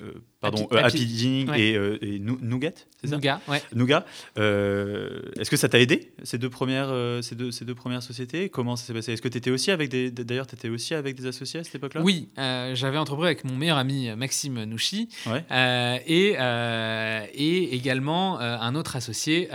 euh, 0.03 0.13
pardon, 0.41 0.67
Happy, 0.73 1.47
euh, 1.49 1.55
et, 1.55 1.77
euh, 1.77 1.99
et, 2.03 2.19
Nougat, 2.19 2.73
c'est 3.01 3.09
ça 3.09 3.17
Nougat, 3.17 3.41
ouais. 3.49 3.63
Nougat. 3.75 4.05
Est-ce 4.37 5.51
que 5.51 5.57
ça 5.57 5.69
t'a 5.69 5.79
aidé 5.81 6.13
ces 6.23 6.39
deux 6.39 6.51
premières, 6.51 6.93
ces 7.23 7.35
deux, 7.35 7.51
ces 7.51 7.65
deux 7.65 7.75
premières 7.75 8.03
sociétés? 8.03 8.49
Comment 8.49 8.77
ça 8.77 8.87
s'est 8.87 8.95
passé? 8.95 9.13
Est-ce 9.13 9.23
que 9.23 9.29
tu 9.29 9.39
étais 9.39 9.51
aussi 9.51 9.71
avec 9.71 9.89
des, 9.91 10.11
d'ailleurs, 10.11 10.47
tu 10.47 10.55
étais 10.55 10.69
aussi 10.69 10.95
avec 10.95 11.17
des 11.17 11.27
associés 11.27 11.61
à 11.61 11.65
cette 11.65 11.75
époque-là? 11.75 12.03
Oui, 12.03 12.29
j'avais 12.37 12.99
entrepris 12.99 13.27
avec 13.27 13.45
mon 13.45 13.57
meilleur 13.57 13.79
ami 13.79 14.11
Maxime 14.17 14.65
Nouchi 14.65 15.09
et, 15.51 16.37
et 17.35 17.75
également 17.75 18.39
un 18.41 18.75
autre 18.75 18.97
associé. 18.97 19.49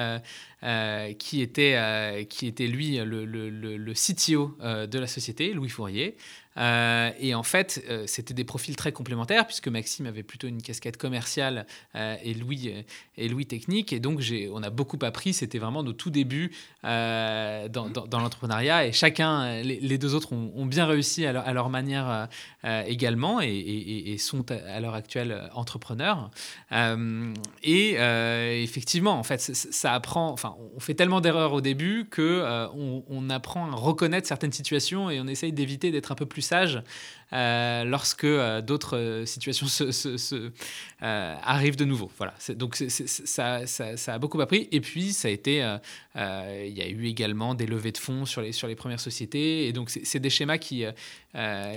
Euh, 0.65 1.13
qui, 1.13 1.41
était, 1.43 1.75
euh, 1.75 2.23
qui 2.23 2.47
était 2.47 2.65
lui 2.65 2.95
le, 2.97 3.23
le, 3.23 3.51
le 3.51 3.93
CTO 3.93 4.57
euh, 4.61 4.87
de 4.87 4.97
la 4.97 5.05
société, 5.05 5.53
Louis 5.53 5.69
Fourier, 5.69 6.15
euh, 6.57 7.11
et 7.19 7.35
en 7.35 7.43
fait, 7.43 7.83
euh, 7.89 8.03
c'était 8.07 8.33
des 8.33 8.43
profils 8.43 8.75
très 8.75 8.91
complémentaires, 8.91 9.45
puisque 9.45 9.67
Maxime 9.67 10.05
avait 10.05 10.23
plutôt 10.23 10.47
une 10.47 10.61
casquette 10.61 10.97
commerciale 10.97 11.65
euh, 11.95 12.15
et, 12.23 12.33
Louis, 12.33 12.71
et 13.17 13.27
Louis 13.27 13.45
technique. 13.45 13.91
Et 13.93 13.99
donc, 13.99 14.21
on 14.51 14.63
a 14.63 14.69
beaucoup 14.69 14.99
appris. 15.01 15.33
C'était 15.33 15.59
vraiment 15.59 15.83
nos 15.83 15.93
tout 15.93 16.09
débuts 16.09 16.51
dans, 16.83 17.69
l'entrepreneuriat. 18.11 18.87
Et 18.87 18.91
chacun, 18.91 19.61
les, 19.61 19.97
deux 19.97 20.15
autres, 20.15 20.33
ont, 20.33 20.65
bien 20.65 20.85
réussi 20.85 21.25
à 21.25 21.53
leur, 21.53 21.69
manière 21.69 22.27
également 22.63 23.41
et, 23.41 24.15
sont 24.19 24.45
à, 24.51 24.79
l'heure 24.79 24.95
actuelle 24.95 25.49
entrepreneurs. 25.53 26.29
et 27.63 27.95
effectivement, 28.63 29.19
en 29.19 29.23
fait, 29.23 29.39
ça, 29.41 29.93
apprend. 29.93 30.31
Enfin, 30.31 30.55
on 30.75 30.79
fait 30.79 30.95
tellement 30.95 31.21
d'erreurs 31.21 31.53
au 31.53 31.61
début 31.61 32.07
que 32.09 32.43
on, 32.73 33.03
on 33.07 33.29
apprend 33.29 33.71
à 33.71 33.75
reconnaître 33.75 34.27
certaines 34.27 34.53
situations 34.53 35.09
et 35.09 35.19
on 35.19 35.27
essaye 35.27 35.51
d'éviter 35.51 35.91
d'être 35.91 36.11
un 36.11 36.15
peu 36.15 36.25
plus 36.25 36.44
sage 36.45 36.77
euh, 36.77 36.81
lorsque 37.31 38.23
euh, 38.23 38.61
d'autres 38.61 38.97
euh, 38.97 39.25
situations 39.25 39.67
se, 39.67 40.51
arrivent 41.01 41.75
de 41.75 41.85
nouveau. 41.85 42.11
Voilà. 42.17 42.33
Donc 42.49 42.75
ça, 42.75 43.65
ça, 43.67 44.13
a 44.13 44.19
beaucoup 44.19 44.41
appris. 44.41 44.67
Et 44.71 44.81
puis, 44.81 45.13
ça 45.13 45.27
a 45.27 45.31
été 45.31 45.57
il 46.15 46.77
y 46.77 46.81
a 46.81 46.87
eu 46.87 47.05
également 47.05 47.55
des 47.55 47.65
levées 47.65 47.91
de 47.91 47.97
fonds 47.97 48.25
sur 48.25 48.41
les, 48.41 48.51
sur 48.51 48.67
les 48.67 48.75
premières 48.75 48.99
sociétés. 48.99 49.67
Et 49.67 49.73
donc, 49.73 49.89
c'est 49.89 50.19
des 50.19 50.29
schémas 50.29 50.57
qui, 50.57 50.85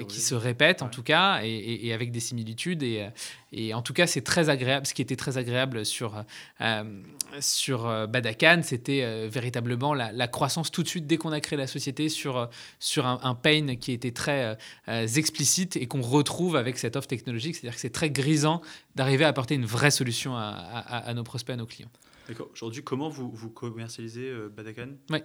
qui 0.08 0.20
se 0.20 0.34
répètent, 0.34 0.82
en 0.82 0.88
tout 0.88 1.02
cas, 1.02 1.40
et, 1.42 1.92
avec 1.92 2.12
des 2.12 2.20
similitudes. 2.20 2.82
Et, 2.82 3.06
et 3.52 3.74
en 3.74 3.82
tout 3.82 3.92
cas, 3.92 4.06
c'est 4.06 4.22
très 4.22 4.48
agréable. 4.48 4.86
Ce 4.86 4.94
qui 4.94 5.02
était 5.02 5.16
très 5.16 5.36
agréable 5.36 5.84
sur, 5.84 6.24
sur 7.40 8.08
Badakan, 8.08 8.60
c'était 8.62 9.28
véritablement 9.28 9.92
la, 9.94 10.28
croissance 10.28 10.70
tout 10.70 10.82
de 10.82 10.88
suite, 10.88 11.06
dès 11.06 11.16
qu'on 11.16 11.32
a 11.32 11.40
créé 11.40 11.58
la 11.58 11.66
société, 11.66 12.08
sur, 12.08 12.48
sur 12.78 13.06
un, 13.06 13.18
un 13.22 13.34
pain 13.34 13.76
qui 13.76 13.92
était 13.92 14.12
très 14.12 14.56
explicite 15.38 15.76
et 15.76 15.86
qu'on 15.86 16.02
retrouve 16.02 16.56
avec 16.56 16.78
cette 16.78 16.96
offre 16.96 17.06
technologique. 17.06 17.54
C'est-à-dire 17.54 17.74
que 17.74 17.80
c'est 17.80 17.90
très 17.90 18.10
grisant 18.10 18.60
d'arriver 18.96 19.24
à 19.24 19.28
apporter 19.28 19.54
une 19.54 19.66
vraie 19.66 19.92
solution 19.92 20.36
à, 20.36 21.12
nos 21.14 21.22
prospects, 21.22 21.54
à 21.54 21.56
nos 21.56 21.66
clients. 21.66 21.90
D'accord. 22.26 22.48
Aujourd'hui, 22.52 22.82
comment 22.82 23.08
vous, 23.08 23.30
vous 23.30 23.48
commercialisez 23.48 24.28
euh, 24.28 24.48
Badakan 24.54 24.88
Oui. 25.10 25.20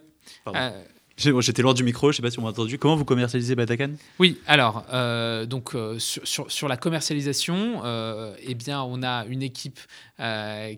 J'étais 1.15 1.61
loin 1.61 1.73
du 1.73 1.83
micro, 1.83 2.11
je 2.11 2.13
ne 2.13 2.15
sais 2.17 2.21
pas 2.23 2.31
si 2.31 2.39
on 2.39 2.41
m'a 2.41 2.49
entendu. 2.49 2.79
Comment 2.79 2.95
vous 2.95 3.05
commercialisez 3.05 3.55
Batacan 3.55 3.91
Oui, 4.17 4.39
alors, 4.47 4.83
euh, 4.91 5.45
donc, 5.45 5.75
euh, 5.75 5.99
sur, 5.99 6.51
sur, 6.51 6.67
la 6.67 6.75
commercialisation, 6.75 7.81
euh, 7.83 8.35
eh 8.41 8.55
bien, 8.55 8.81
on 8.81 9.03
a 9.03 9.25
une 9.27 9.43
équipe 9.43 9.79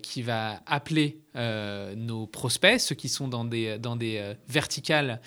qui 0.02 0.22
va 0.22 0.60
appeler 0.66 1.18
nos 1.96 2.26
prospects, 2.26 2.80
ceux 2.80 2.94
qui 2.94 3.08
sont 3.08 3.28
dans 3.28 3.44
des, 3.44 3.78
dans 3.78 3.94
des 3.94 4.34
verticales 4.48 5.20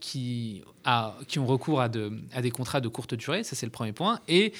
qui, 0.00 0.62
a, 0.84 1.14
qui 1.28 1.38
ont 1.38 1.46
recours 1.46 1.82
à, 1.82 1.90
de, 1.90 2.10
à 2.32 2.40
des 2.40 2.50
contrats 2.50 2.80
de 2.80 2.88
courte 2.88 3.14
durée. 3.14 3.44
Ça, 3.44 3.54
c'est 3.54 3.66
le 3.66 3.72
premier 3.72 3.92
point. 3.92 4.20
Et 4.28 4.54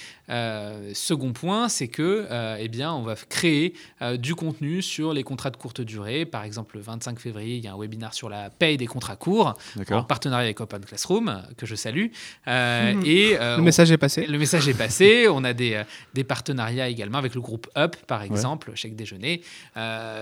second 0.92 1.32
point, 1.32 1.70
c'est 1.70 1.88
que, 1.88 2.28
eh 2.58 2.68
bien, 2.68 2.92
on 2.92 3.02
va 3.02 3.14
créer 3.14 3.74
du 4.18 4.34
contenu 4.34 4.82
sur 4.82 5.14
les 5.14 5.22
contrats 5.22 5.50
de 5.50 5.56
courte 5.56 5.80
durée. 5.80 6.26
Par 6.26 6.44
exemple, 6.44 6.76
le 6.76 6.82
25 6.82 7.18
février, 7.18 7.56
il 7.56 7.64
y 7.64 7.68
a 7.68 7.72
un 7.72 7.78
webinaire 7.78 8.12
sur 8.12 8.28
la 8.28 8.50
paye 8.50 8.76
des 8.76 8.86
contrats 8.86 9.16
courts 9.16 9.56
en 9.90 10.04
partenariat 10.04 10.44
avec 10.44 10.60
Open 10.60 10.84
Classroom, 10.84 11.42
que 11.56 11.66
je 11.66 11.74
salue. 11.74 12.06
Euh, 12.48 12.94
mhm. 12.94 13.02
et, 13.04 13.36
euh, 13.40 13.56
le 13.56 13.62
message 13.62 13.90
est 13.90 13.98
passé. 13.98 14.26
Le 14.26 14.38
message 14.38 14.68
est 14.68 14.74
passé. 14.74 15.26
on 15.28 15.44
a 15.44 15.52
des, 15.52 15.74
euh, 15.74 15.84
des 16.14 16.24
partenariats 16.24 16.88
également 16.88 17.18
avec 17.18 17.34
le 17.34 17.40
groupe 17.40 17.68
Up, 17.76 17.96
par 18.06 18.22
exemple, 18.22 18.32
ouais. 18.32 18.51
Chèque 18.74 18.96
déjeuner. 18.96 19.42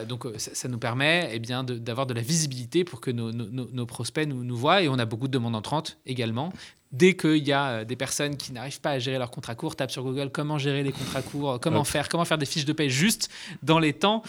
donc 0.08 0.26
ça, 0.36 0.68
nous 0.68 0.78
permet 0.78 1.30
eh 1.32 1.38
bien, 1.38 1.64
d'avoir 1.64 2.06
de, 2.06 2.14
la 2.14 2.22
visibilité 2.22 2.84
pour 2.84 3.00
que 3.00 3.10
nos, 3.10 3.32
nos, 3.32 3.86
prospects 3.86 4.26
nous, 4.26 4.44
nous 4.44 4.56
voient. 4.56 4.82
Et 4.82 4.88
on 4.88 4.98
a 4.98 5.04
beaucoup 5.04 5.28
de 5.28 5.32
demandes 5.32 5.56
entrantes 5.56 5.98
également 6.06 6.52
dès 6.92 7.14
qu'il 7.14 7.46
y 7.46 7.52
a 7.52 7.84
des 7.84 7.94
personnes 7.94 8.36
qui 8.36 8.52
n'arrivent 8.52 8.80
pas 8.80 8.90
à 8.90 8.98
gérer 8.98 9.18
leurs 9.18 9.30
contrats 9.30 9.54
courts, 9.54 9.76
tape 9.76 9.92
sur 9.92 10.02
Google 10.02 10.30
comment 10.30 10.58
gérer 10.58 10.82
les 10.82 10.90
contrats 10.90 11.22
courts, 11.22 11.60
comment 11.60 11.84
faire, 11.84 12.08
comment 12.08 12.24
faire 12.24 12.38
des 12.38 12.46
fiches 12.46 12.64
de 12.64 12.72
paie 12.72 12.88
juste 12.88 13.30
dans 13.62 13.78
les 13.78 13.92
temps, 13.92 14.22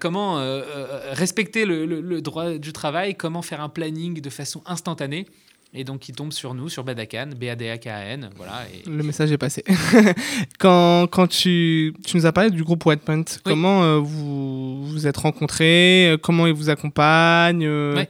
comment 0.00 0.36
respecter 1.12 1.64
le, 1.66 1.84
le, 1.84 2.22
droit 2.22 2.54
du 2.54 2.72
travail, 2.72 3.14
comment 3.14 3.42
faire 3.42 3.60
un 3.60 3.68
planning 3.68 4.20
de 4.20 4.30
façon 4.30 4.62
instantanée. 4.64 5.26
Et 5.74 5.84
donc, 5.84 6.08
il 6.08 6.14
tombe 6.14 6.32
sur 6.32 6.54
nous, 6.54 6.70
sur 6.70 6.82
Badakan, 6.82 7.30
B-A-D-A-K-A-N. 7.36 8.30
Voilà, 8.36 8.64
Le 8.86 9.02
message 9.02 9.30
est 9.32 9.38
passé. 9.38 9.62
quand, 10.58 11.06
quand 11.08 11.26
tu, 11.26 11.94
tu, 12.06 12.16
nous 12.16 12.24
as 12.24 12.32
parlé 12.32 12.50
du 12.50 12.64
groupe 12.64 12.86
Whitepoint, 12.86 13.24
comment 13.44 13.82
euh, 13.82 13.98
vous 13.98 14.86
vous 14.86 15.06
êtes 15.06 15.18
rencontrés 15.18 16.16
Comment 16.22 16.46
ils 16.46 16.54
vous 16.54 16.70
accompagnent 16.70 17.66
euh, 17.66 18.02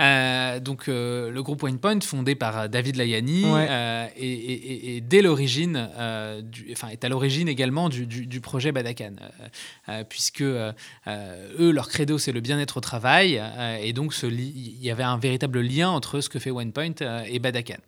euh, 0.00 0.60
donc 0.60 0.88
euh, 0.88 1.30
le 1.30 1.42
groupe 1.42 1.62
Winepoint, 1.62 2.00
fondé 2.00 2.34
par 2.34 2.58
euh, 2.58 2.68
David 2.68 2.96
Layani, 2.96 3.44
et, 4.16 5.00
dès 5.00 5.22
l'origine, 5.22 5.88
enfin 6.72 6.88
est 6.88 7.04
à 7.04 7.08
l'origine 7.08 7.48
également 7.48 7.88
du, 7.88 8.06
du, 8.06 8.40
projet 8.40 8.72
Badakan, 8.72 9.14
puisque 10.08 10.42
eux 10.42 10.72
leur 11.70 11.88
credo 11.88 12.18
c'est 12.18 12.32
le 12.32 12.40
bien-être 12.40 12.78
au 12.78 12.80
travail, 12.80 13.42
et 13.80 13.92
donc 13.92 14.14
il 14.22 14.82
y 14.84 14.90
avait 14.90 15.02
un 15.02 15.18
véritable 15.18 15.60
lien 15.60 15.90
entre 15.90 16.20
ce 16.20 16.28
que 16.28 16.38
fait 16.38 16.50
Winepoint 16.50 16.94
et 17.26 17.38
Badakan. 17.38 17.78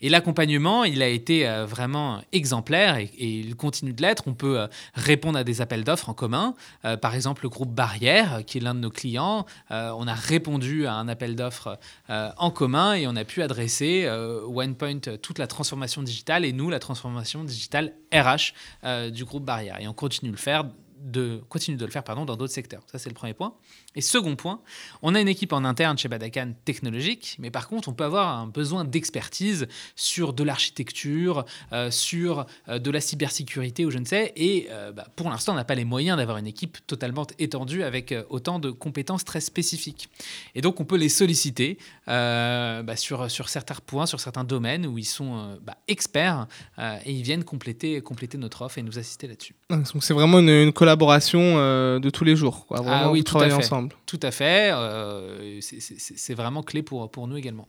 Et 0.00 0.08
l'accompagnement, 0.08 0.84
il 0.84 1.02
a 1.02 1.08
été 1.08 1.46
vraiment 1.66 2.22
exemplaire 2.32 2.96
et, 2.96 3.10
il 3.18 3.56
continue 3.56 3.92
de 3.92 4.02
l'être. 4.02 4.24
On 4.26 4.34
peut 4.34 4.66
répondre 4.94 5.38
à 5.38 5.44
des 5.44 5.60
appels 5.60 5.84
d'offres 5.84 6.08
en 6.08 6.14
commun, 6.14 6.54
par 7.00 7.14
exemple 7.14 7.42
le 7.44 7.48
groupe 7.48 7.70
Barrière, 7.74 8.42
qui 8.46 8.58
est 8.58 8.60
l'un 8.60 8.74
de 8.74 8.80
nos 8.80 8.90
clients. 8.90 9.46
on 9.70 10.06
a 10.06 10.14
répondu 10.14 10.86
à 10.86 10.94
un 10.94 11.08
appel 11.08 11.36
d'offres 11.36 11.51
euh, 12.10 12.30
en 12.36 12.50
commun 12.50 12.94
et 12.94 13.06
on 13.06 13.16
a 13.16 13.24
pu 13.24 13.42
adresser 13.42 14.04
euh, 14.06 14.42
OnePoint 14.46 15.00
toute 15.20 15.38
la 15.38 15.46
transformation 15.46 16.02
digitale 16.02 16.44
et 16.44 16.52
nous 16.52 16.70
la 16.70 16.78
transformation 16.78 17.44
digitale 17.44 17.94
RH 18.12 18.52
euh, 18.84 19.10
du 19.10 19.24
groupe 19.24 19.44
Barrière. 19.44 19.80
Et 19.80 19.88
on 19.88 19.94
continue 19.94 20.30
le 20.30 20.36
faire 20.36 20.64
de, 21.02 21.42
continue 21.48 21.76
de 21.76 21.84
le 21.84 21.90
faire 21.90 22.04
pardon, 22.04 22.24
dans 22.24 22.36
d'autres 22.36 22.52
secteurs. 22.52 22.82
Ça, 22.86 22.98
c'est 22.98 23.08
le 23.08 23.14
premier 23.14 23.34
point. 23.34 23.54
Et 23.94 24.00
second 24.00 24.36
point, 24.36 24.60
on 25.02 25.14
a 25.14 25.20
une 25.20 25.28
équipe 25.28 25.52
en 25.52 25.64
interne 25.64 25.98
chez 25.98 26.08
Badakan 26.08 26.52
technologique, 26.64 27.36
mais 27.38 27.50
par 27.50 27.68
contre, 27.68 27.88
on 27.88 27.92
peut 27.92 28.04
avoir 28.04 28.38
un 28.38 28.46
besoin 28.46 28.84
d'expertise 28.84 29.68
sur 29.96 30.32
de 30.32 30.42
l'architecture, 30.44 31.44
euh, 31.72 31.90
sur 31.90 32.46
euh, 32.68 32.78
de 32.78 32.90
la 32.90 33.00
cybersécurité 33.00 33.84
ou 33.84 33.90
je 33.90 33.98
ne 33.98 34.04
sais. 34.04 34.32
Et 34.36 34.68
euh, 34.70 34.92
bah, 34.92 35.06
pour 35.14 35.28
l'instant, 35.28 35.52
on 35.52 35.56
n'a 35.56 35.64
pas 35.64 35.74
les 35.74 35.84
moyens 35.84 36.16
d'avoir 36.16 36.38
une 36.38 36.46
équipe 36.46 36.78
totalement 36.86 37.26
étendue 37.38 37.82
avec 37.82 38.14
autant 38.30 38.58
de 38.58 38.70
compétences 38.70 39.24
très 39.24 39.40
spécifiques. 39.40 40.08
Et 40.54 40.62
donc, 40.62 40.80
on 40.80 40.84
peut 40.84 40.96
les 40.96 41.08
solliciter 41.08 41.78
bah, 42.06 42.96
sur, 42.96 43.30
sur 43.30 43.48
certains 43.48 43.74
points, 43.86 44.06
sur 44.06 44.20
certains 44.20 44.44
domaines 44.44 44.86
où 44.86 44.98
ils 44.98 45.04
sont 45.04 45.58
bah, 45.62 45.76
experts 45.88 46.46
et 46.78 47.12
ils 47.12 47.22
viennent 47.22 47.44
compléter, 47.44 48.00
compléter 48.00 48.38
notre 48.38 48.62
offre 48.62 48.78
et 48.78 48.82
nous 48.82 48.98
assister 48.98 49.26
là-dessus. 49.26 49.54
Donc, 49.70 49.86
c'est 50.02 50.14
vraiment 50.14 50.38
une, 50.38 50.72
collaboration 50.72 51.56
de 51.98 52.10
tous 52.10 52.24
les 52.24 52.36
jours. 52.36 52.66
Quoi. 52.66 52.82
ah 52.86 53.10
oui, 53.10 53.24
travailler 53.24 53.52
ensemble. 53.52 53.81
Tout 54.06 54.20
à 54.22 54.30
fait. 54.30 54.70
Euh, 54.72 55.60
c'est 55.60 56.34
vraiment 56.34 56.62
clé 56.62 56.82
pour, 56.82 57.10
pour 57.10 57.26
nous 57.28 57.36
également. 57.36 57.68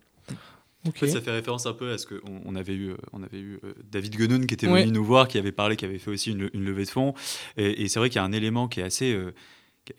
ça 0.95 1.21
fait 1.21 1.31
référence 1.31 1.65
un 1.65 1.73
peu 1.73 1.91
à 1.91 1.97
ce 1.97 2.07
qu'on 2.07 2.41
on 2.45 2.55
avait 2.55 2.73
eu, 2.73 2.93
on 3.13 3.23
avait 3.23 3.39
eu 3.39 3.59
euh, 3.63 3.73
David 3.91 4.15
Guenoun 4.15 4.45
qui 4.45 4.53
était 4.53 4.67
venu 4.67 4.91
nous 4.91 5.05
voir, 5.05 5.27
qui 5.27 5.37
avait 5.37 5.51
parlé, 5.51 5.75
qui 5.75 5.85
avait 5.85 5.99
fait 5.99 6.11
aussi 6.11 6.31
une, 6.31 6.49
levée 6.53 6.85
de 6.85 6.89
fonds. 6.89 7.13
Et, 7.57 7.87
c'est 7.87 7.99
vrai 7.99 8.09
qu'il 8.09 8.17
y 8.17 8.19
a 8.19 8.25
un 8.25 8.33
élément 8.33 8.67
qui 8.67 8.81
est 8.81 8.83
assez, 8.83 9.13
euh, 9.13 9.33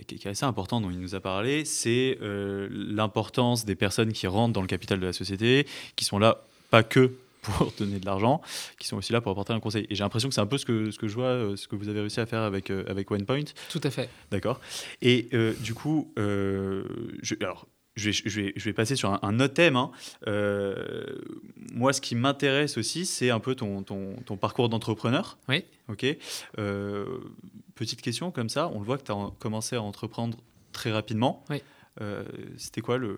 qui 0.06 0.14
est 0.14 0.26
assez 0.26 0.44
important 0.44 0.80
dont 0.80 0.90
il 0.90 1.00
nous 1.00 1.14
a 1.14 1.20
parlé, 1.20 1.64
c'est 1.64 2.18
l'importance 2.20 3.64
des 3.64 3.74
personnes 3.74 4.12
qui 4.12 4.26
rentrent 4.26 4.52
dans 4.52 4.62
le 4.62 4.66
capital 4.66 5.00
de 5.00 5.06
la 5.06 5.12
société, 5.12 5.66
qui 5.96 6.04
sont 6.04 6.18
là 6.18 6.44
pas 6.70 6.82
que 6.82 7.12
pour 7.44 7.72
donner 7.78 8.00
de 8.00 8.06
l'argent, 8.06 8.40
qui 8.78 8.88
sont 8.88 8.96
aussi 8.96 9.12
là 9.12 9.20
pour 9.20 9.32
apporter 9.32 9.52
un 9.52 9.60
conseil. 9.60 9.86
Et 9.90 9.94
j'ai 9.94 10.02
l'impression 10.02 10.28
que 10.28 10.34
c'est 10.34 10.40
un 10.40 10.46
peu 10.46 10.58
ce 10.58 10.64
que, 10.64 10.90
ce 10.90 10.98
que 10.98 11.08
je 11.08 11.14
vois, 11.14 11.26
euh, 11.26 11.56
ce 11.56 11.68
que 11.68 11.76
vous 11.76 11.88
avez 11.88 12.00
réussi 12.00 12.20
à 12.20 12.26
faire 12.26 12.42
avec, 12.42 12.70
euh, 12.70 12.84
avec 12.88 13.10
OnePoint. 13.10 13.44
Tout 13.70 13.80
à 13.84 13.90
fait. 13.90 14.08
D'accord. 14.30 14.60
Et 15.02 15.28
euh, 15.32 15.54
du 15.60 15.74
coup, 15.74 16.12
je, 16.16 17.34
alors, 17.40 17.66
je 17.96 18.10
vais, 18.10 18.12
je, 18.12 18.40
vais, 18.40 18.52
je 18.56 18.64
vais, 18.64 18.72
passer 18.72 18.96
sur 18.96 19.12
un, 19.22 19.40
autre 19.40 19.54
thème. 19.54 19.76
Hein. 19.76 19.90
moi, 21.72 21.92
ce 21.92 22.00
qui 22.00 22.14
m'intéresse 22.14 22.76
aussi, 22.76 23.06
c'est 23.06 23.30
un 23.30 23.40
peu 23.40 23.54
ton, 23.54 23.82
ton, 23.82 24.16
ton 24.26 24.36
parcours 24.36 24.68
d'entrepreneur. 24.68 25.38
Oui. 25.48 25.64
Ok. 25.88 26.04
petite 27.74 28.02
question 28.02 28.30
comme 28.30 28.48
ça, 28.48 28.68
on 28.74 28.80
le 28.80 28.84
voit 28.84 28.98
que 28.98 29.04
tu 29.04 29.12
as 29.12 29.30
commencé 29.38 29.76
à 29.76 29.82
entreprendre 29.82 30.38
très 30.72 30.90
rapidement. 30.90 31.44
Oui. 31.50 31.62
C'était 32.56 32.80
quoi 32.80 32.98
le, 32.98 33.16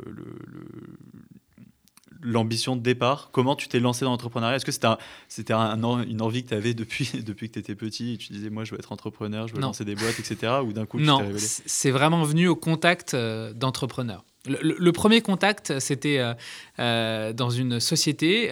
l'ambition 2.22 2.76
de 2.76 2.82
départ? 2.82 3.30
Comment 3.32 3.56
tu 3.56 3.68
t'es 3.68 3.80
lancé 3.80 4.04
dans 4.04 4.10
l'entrepreneuriat? 4.10 4.56
Est-ce 4.56 4.64
que 4.64 4.72
c'était, 4.72 4.88
c'était 5.28 5.52
une 5.52 6.22
envie 6.22 6.44
que 6.44 6.48
tu 6.48 6.54
avais 6.54 6.74
depuis, 6.74 7.10
depuis 7.26 7.48
que 7.48 7.54
tu 7.54 7.58
étais 7.60 7.74
petit 7.74 8.14
et 8.14 8.16
tu 8.16 8.32
disais, 8.32 8.50
moi, 8.50 8.64
je 8.64 8.72
veux 8.72 8.78
être 8.78 8.92
entrepreneur, 8.92 9.48
je 9.48 9.54
veux 9.54 9.60
lancer 9.60 9.84
des 9.84 9.94
boîtes, 9.94 10.18
etc. 10.18 10.54
Ou 10.64 10.72
d'un 10.72 10.86
coup, 10.86 10.98
non, 10.98 11.22
c'est 11.38 11.90
vraiment 11.90 12.22
venu 12.24 12.48
au 12.48 12.56
contact 12.56 13.14
euh, 13.14 13.52
d'entrepreneurs. 13.52 14.24
Le, 14.48 14.92
premier 14.92 15.22
contact, 15.22 15.80
c'était 15.80 16.18
euh, 16.18 16.32
euh, 16.78 17.32
dans 17.32 17.50
une 17.50 17.80
société 17.80 18.48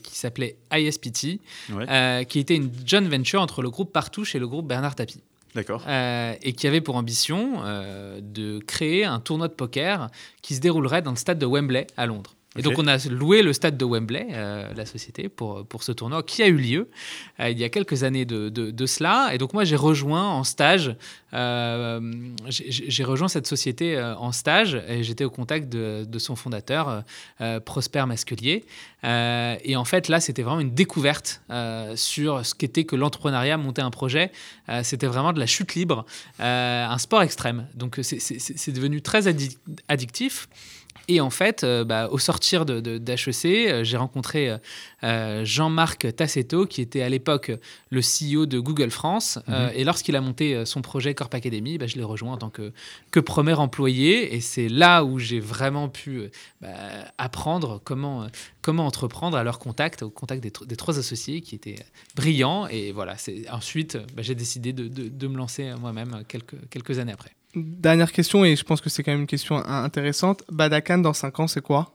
qui 0.00 0.16
s'appelait 0.16 0.56
ISPT, 0.72 1.40
qui 2.28 2.38
était 2.38 2.54
une 2.54 2.70
joint 2.86 3.00
venture 3.00 3.42
entre 3.42 3.60
le 3.60 3.68
groupe 3.68 3.92
Partouche 3.92 4.36
et 4.36 4.38
le 4.38 4.46
groupe 4.46 4.68
Bernard 4.68 4.94
Tapie. 4.94 5.20
D'accord. 5.54 5.84
et 5.86 6.52
qui 6.54 6.66
avait 6.66 6.80
pour 6.80 6.96
ambition 6.96 7.60
de 8.22 8.58
créer 8.60 9.04
un 9.04 9.18
tournoi 9.18 9.48
de 9.48 9.52
poker 9.52 10.10
qui 10.40 10.54
se 10.54 10.60
déroulerait 10.60 11.02
dans 11.02 11.10
le 11.10 11.16
stade 11.16 11.40
de 11.40 11.44
Wembley 11.44 11.88
à 11.96 12.06
Londres. 12.06 12.36
Et 12.56 12.62
donc 12.62 12.78
on 12.78 12.86
a 12.86 12.98
loué 13.08 13.42
le 13.42 13.52
stade 13.54 13.78
de 13.78 13.84
Wembley, 13.84 14.26
euh, 14.30 14.72
la 14.74 14.84
société, 14.84 15.30
pour, 15.30 15.64
pour 15.66 15.82
ce 15.82 15.92
tournoi 15.92 16.22
qui 16.22 16.42
a 16.42 16.48
eu 16.48 16.56
lieu 16.56 16.90
euh, 17.40 17.48
il 17.48 17.58
y 17.58 17.64
a 17.64 17.70
quelques 17.70 18.04
années 18.04 18.26
de, 18.26 18.50
de, 18.50 18.86
cela. 18.86 19.30
Et 19.32 19.38
donc 19.38 19.54
moi 19.54 19.64
j'ai 19.64 19.76
rejoint 19.76 20.28
en 20.28 20.44
stage, 20.44 20.94
euh, 21.32 22.00
j'ai 22.48 23.04
rejoint 23.04 23.28
cette 23.28 23.46
société 23.46 23.98
en 24.00 24.32
stage 24.32 24.82
et 24.86 25.02
j'étais 25.02 25.24
au 25.24 25.30
contact 25.30 25.68
de, 25.70 26.18
son 26.18 26.36
fondateur, 26.36 27.04
Prosper 27.64 28.04
Masquelier. 28.06 28.64
et 29.02 29.76
en 29.76 29.84
fait 29.84 30.08
là 30.08 30.20
c'était 30.20 30.42
vraiment 30.42 30.60
une 30.60 30.74
découverte 30.74 31.42
sur 31.94 32.44
ce 32.44 32.54
qu'était 32.54 32.84
que 32.84 32.96
l'entrepreneuriat, 32.96 33.56
monter 33.56 33.82
un 33.82 33.90
projet. 33.90 34.30
c'était 34.82 35.06
vraiment 35.06 35.32
de 35.32 35.40
la 35.40 35.46
chute 35.46 35.74
libre, 35.74 36.04
un 36.38 36.98
sport 36.98 37.22
extrême. 37.22 37.66
Donc 37.74 37.98
c'est 38.02 38.72
devenu 38.72 39.00
très 39.00 39.26
addictif 39.88 40.48
Et 41.08 41.20
en 41.20 41.30
fait, 41.30 41.64
euh, 41.64 41.84
bah, 41.84 42.08
au 42.10 42.18
sortir 42.18 42.64
d'HEC, 42.64 43.44
euh, 43.44 43.84
j'ai 43.84 43.96
rencontré 43.96 44.56
euh, 45.02 45.44
Jean-Marc 45.44 46.14
Tassetto, 46.14 46.66
qui 46.66 46.80
était 46.80 47.02
à 47.02 47.08
l'époque 47.08 47.52
le 47.90 48.00
CEO 48.00 48.46
de 48.46 48.58
Google 48.58 48.90
France. 48.90 49.38
Mhm. 49.48 49.70
et 49.74 49.84
lorsqu'il 49.84 50.16
a 50.16 50.20
monté 50.20 50.64
son 50.64 50.82
projet 50.82 51.14
Corp 51.14 51.34
Academy, 51.34 51.78
bah, 51.78 51.86
je 51.86 51.96
l'ai 51.96 52.04
rejoint 52.04 52.32
en 52.32 52.36
tant 52.36 52.50
que, 52.50 52.72
que 53.10 53.20
premier 53.20 53.54
employé. 53.54 54.34
Et 54.34 54.40
c'est 54.40 54.68
là 54.68 55.04
où 55.04 55.18
j'ai 55.18 55.40
vraiment 55.40 55.88
pu 55.88 56.30
bah, 56.60 56.68
apprendre 57.18 57.80
comment, 57.84 58.26
comment 58.60 58.86
entreprendre 58.86 59.36
à 59.36 59.42
leur 59.42 59.58
contact, 59.58 60.02
au 60.02 60.10
contact 60.10 60.42
des, 60.42 60.76
trois 60.76 60.98
associés 60.98 61.40
qui 61.40 61.54
étaient 61.54 61.76
brillants. 62.14 62.66
Et 62.68 62.92
voilà, 62.92 63.16
ensuite, 63.50 63.98
j'ai 64.18 64.34
décidé 64.34 64.72
de, 64.72 64.88
de, 64.88 65.26
me 65.26 65.36
lancer 65.36 65.72
moi-même 65.80 66.22
quelques, 66.28 66.56
quelques 66.70 66.98
années 66.98 67.12
après. 67.12 67.32
Dernière 67.54 68.12
question, 68.12 68.44
et 68.44 68.56
je 68.56 68.64
pense 68.64 68.80
que 68.80 68.88
c'est 68.88 69.02
quand 69.02 69.12
même 69.12 69.22
une 69.22 69.26
question 69.26 69.56
intéressante. 69.66 70.42
Badakan 70.50 70.98
dans 70.98 71.12
5 71.12 71.40
ans, 71.40 71.46
c'est 71.46 71.60
quoi? 71.60 71.92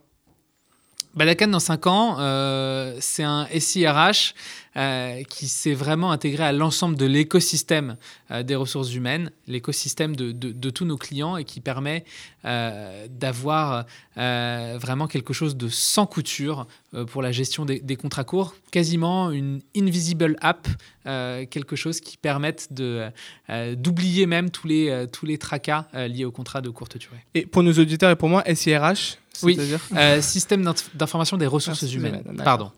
Badakan 1.14 1.48
dans 1.48 1.58
5 1.58 1.86
ans, 1.88 2.16
euh, 2.20 2.96
c'est 3.00 3.24
un 3.24 3.46
SIRH 3.58 4.34
euh, 4.76 5.22
qui 5.24 5.48
s'est 5.48 5.74
vraiment 5.74 6.12
intégré 6.12 6.44
à 6.44 6.52
l'ensemble 6.52 6.96
de 6.96 7.06
l'écosystème 7.06 7.96
euh, 8.30 8.42
des 8.42 8.54
ressources 8.54 8.94
humaines, 8.94 9.30
l'écosystème 9.46 10.14
de, 10.14 10.70
tous 10.70 10.84
nos 10.84 10.96
clients 10.96 11.36
et 11.36 11.44
qui 11.44 11.60
permet 11.60 12.04
d'avoir 12.44 13.84
vraiment 14.16 15.06
quelque 15.06 15.32
chose 15.34 15.56
de 15.56 15.68
sans 15.68 16.06
couture 16.06 16.66
pour 17.08 17.20
la 17.20 17.32
gestion 17.32 17.64
des, 17.64 17.80
des, 17.80 17.96
contrats 17.96 18.24
courts, 18.24 18.54
quasiment 18.70 19.30
une 19.30 19.60
invisible 19.76 20.36
app, 20.40 20.68
quelque 21.04 21.76
chose 21.76 22.00
qui 22.00 22.16
permette 22.16 22.68
d'oublier 22.72 24.26
même 24.26 24.50
tous 24.50 24.66
les, 24.66 25.06
tous 25.12 25.26
les 25.26 25.38
tracas 25.38 25.86
liés 25.92 26.24
aux 26.24 26.32
contrats 26.32 26.60
de 26.60 26.70
courte 26.70 26.96
durée. 26.96 27.24
Et 27.34 27.44
pour 27.44 27.62
nos 27.62 27.72
auditeurs 27.72 28.10
et 28.10 28.16
pour 28.16 28.28
moi, 28.28 28.44
SIRH, 28.54 29.18
oui, 29.42 29.58
euh, 29.96 30.20
système 30.20 30.64
d'information 30.94 31.36
des 31.36 31.46
ressources 31.46 31.82
humaines. 31.92 32.22
Pardon. 32.44 32.70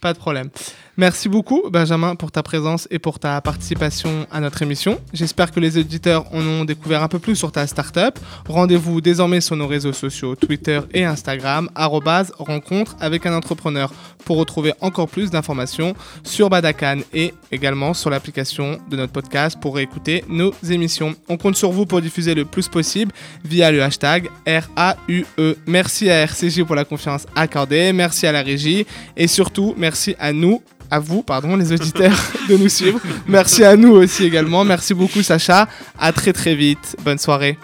Pas 0.00 0.12
de 0.12 0.18
problème. 0.18 0.50
Merci 0.96 1.28
beaucoup, 1.28 1.33
Benjamin, 1.70 2.14
pour 2.14 2.30
ta 2.30 2.44
présence 2.44 2.86
et 2.92 3.00
pour 3.00 3.18
ta 3.18 3.40
participation 3.40 4.26
à 4.30 4.38
notre 4.38 4.62
émission. 4.62 5.00
J'espère 5.12 5.50
que 5.50 5.58
les 5.58 5.78
auditeurs 5.78 6.32
en 6.32 6.40
ont 6.40 6.64
découvert 6.64 7.02
un 7.02 7.08
peu 7.08 7.18
plus 7.18 7.34
sur 7.34 7.50
ta 7.50 7.66
startup. 7.66 8.20
Rendez-vous 8.48 9.00
désormais 9.00 9.40
sur 9.40 9.56
nos 9.56 9.66
réseaux 9.66 9.92
sociaux 9.92 10.36
Twitter 10.36 10.80
et 10.92 11.04
Instagram, 11.04 11.68
rencontre 11.74 12.96
avec 13.00 13.26
un 13.26 13.34
entrepreneur, 13.34 13.92
pour 14.24 14.38
retrouver 14.38 14.72
encore 14.80 15.08
plus 15.08 15.30
d'informations 15.30 15.94
sur 16.22 16.48
Badakan 16.48 17.00
et 17.12 17.34
également 17.52 17.94
sur 17.94 18.10
l'application 18.10 18.78
de 18.88 18.96
notre 18.96 19.12
podcast 19.12 19.58
pour 19.60 19.78
écouter 19.78 20.24
nos 20.28 20.52
émissions. 20.70 21.14
On 21.28 21.36
compte 21.36 21.56
sur 21.56 21.72
vous 21.72 21.84
pour 21.84 22.00
diffuser 22.00 22.34
le 22.34 22.44
plus 22.44 22.68
possible 22.68 23.12
via 23.44 23.70
le 23.70 23.82
hashtag 23.82 24.30
RAUE. 24.46 25.56
Merci 25.66 26.10
à 26.10 26.22
RCG 26.22 26.64
pour 26.64 26.76
la 26.76 26.84
confiance 26.84 27.26
accordée, 27.36 27.92
merci 27.92 28.26
à 28.26 28.32
la 28.32 28.42
régie 28.42 28.86
et 29.16 29.26
surtout 29.26 29.74
merci 29.76 30.14
à 30.18 30.32
nous 30.32 30.62
à 30.90 30.98
vous, 30.98 31.22
pardon, 31.22 31.56
les 31.56 31.72
auditeurs, 31.72 32.16
de 32.48 32.56
nous 32.56 32.68
suivre. 32.68 33.00
Merci 33.26 33.64
à 33.64 33.76
nous 33.76 33.92
aussi 33.92 34.24
également. 34.24 34.64
Merci 34.64 34.94
beaucoup, 34.94 35.22
Sacha. 35.22 35.68
À 35.98 36.12
très 36.12 36.32
très 36.32 36.54
vite. 36.54 36.96
Bonne 37.04 37.18
soirée. 37.18 37.58